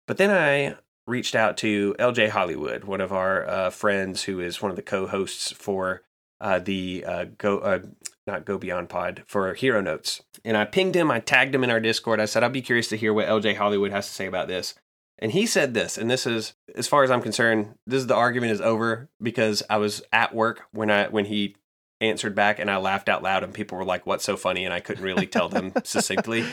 [0.06, 0.76] But then I
[1.08, 4.82] reached out to LJ Hollywood, one of our uh, friends who is one of the
[4.82, 6.02] co hosts for
[6.40, 7.80] uh, the uh, go uh,
[8.26, 10.22] not go beyond pod for hero notes.
[10.44, 12.20] And i pinged him i tagged him in our discord.
[12.20, 14.74] I said i'd be curious to hear what lj hollywood has to say about this.
[15.18, 18.14] And he said this and this is as far as i'm concerned this is the
[18.14, 21.56] argument is over because i was at work when i when he
[22.00, 24.64] answered back and i laughed out loud and people were like what's so funny?
[24.64, 26.44] And i couldn't really tell them succinctly.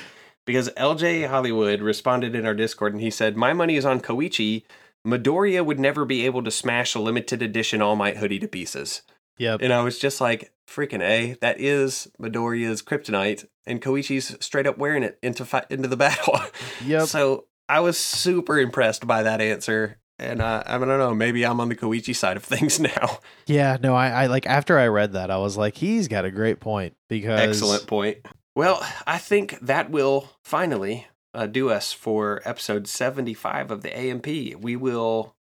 [0.46, 4.64] Because lj hollywood responded in our discord and he said my money is on koichi.
[5.06, 9.04] Midoriya would never be able to smash a limited edition all might hoodie to pieces
[9.38, 9.62] Yep.
[9.62, 13.46] and I was just like, freaking A, that is Midoriya's kryptonite.
[13.68, 16.40] And Koichi's straight up wearing it into fi- into the battle.
[16.86, 17.08] Yep.
[17.08, 19.98] So I was super impressed by that answer.
[20.18, 23.20] And uh, I don't know, maybe I'm on the Koichi side of things now.
[23.48, 26.32] Yeah, no, I, I like after I read that, I was like, he's got a
[26.32, 28.18] great point because Excellent point.
[28.56, 34.28] Well, I think that will finally uh, do us for episode 75 of the AMP.
[34.28, 35.36] We will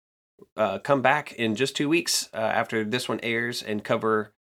[0.57, 4.33] uh, come back in just two weeks uh, after this one airs and cover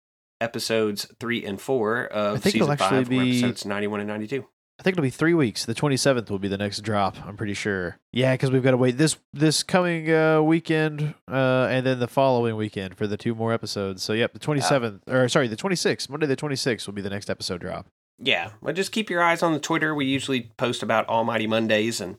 [0.41, 4.09] episodes three and four of I think it'll season actually five, be- episodes 91 and
[4.09, 4.47] 92.
[4.79, 5.65] I think it'll be three weeks.
[5.65, 7.17] The twenty seventh will be the next drop.
[7.27, 7.99] I'm pretty sure.
[8.13, 12.07] Yeah, because we've got to wait this this coming uh, weekend uh, and then the
[12.07, 14.05] following weekend for the two more episodes.
[14.05, 16.95] So yep, the twenty seventh or sorry, the twenty sixth Monday the twenty sixth will
[16.95, 17.89] be the next episode drop.
[18.21, 19.97] Yeah, well, just keep your eyes on the Twitter.
[19.97, 22.17] We usually post about Almighty Mondays and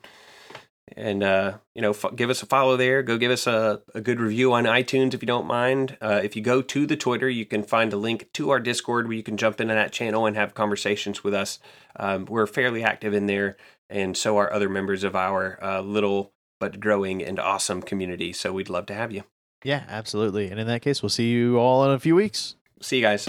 [0.96, 3.02] and uh, you know f- give us a follow there.
[3.04, 5.98] Go give us a, a good review on iTunes if you don't mind.
[6.02, 9.08] Uh, if you go to the Twitter, you can find a link to our Discord
[9.08, 11.60] where you can jump into that channel and have conversations with us.
[11.96, 13.58] Um, we're fairly active in there,
[13.90, 18.34] and so are other members of our uh, little but growing and awesome community.
[18.34, 19.24] So we'd love to have you.
[19.64, 20.50] Yeah, absolutely.
[20.50, 22.56] And in that case, we'll see you all in a few weeks.
[22.82, 23.28] See you guys.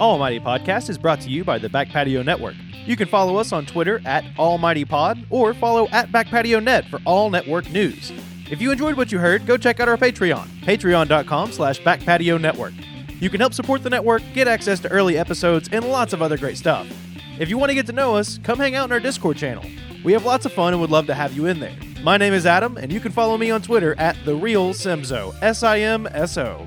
[0.00, 2.54] Almighty Podcast is brought to you by the Back Patio Network.
[2.86, 6.86] You can follow us on Twitter at Almighty Pod or follow at Back Patio Net
[6.86, 8.10] for all network news.
[8.50, 12.72] If you enjoyed what you heard, go check out our Patreon, patreon.com slash backpatio network.
[13.20, 16.38] You can help support the network, get access to early episodes, and lots of other
[16.38, 16.90] great stuff.
[17.38, 19.64] If you want to get to know us, come hang out in our Discord channel.
[20.02, 21.76] We have lots of fun and would love to have you in there.
[22.02, 25.34] My name is Adam, and you can follow me on Twitter at The Real Simso,
[25.42, 26.66] S I M S O.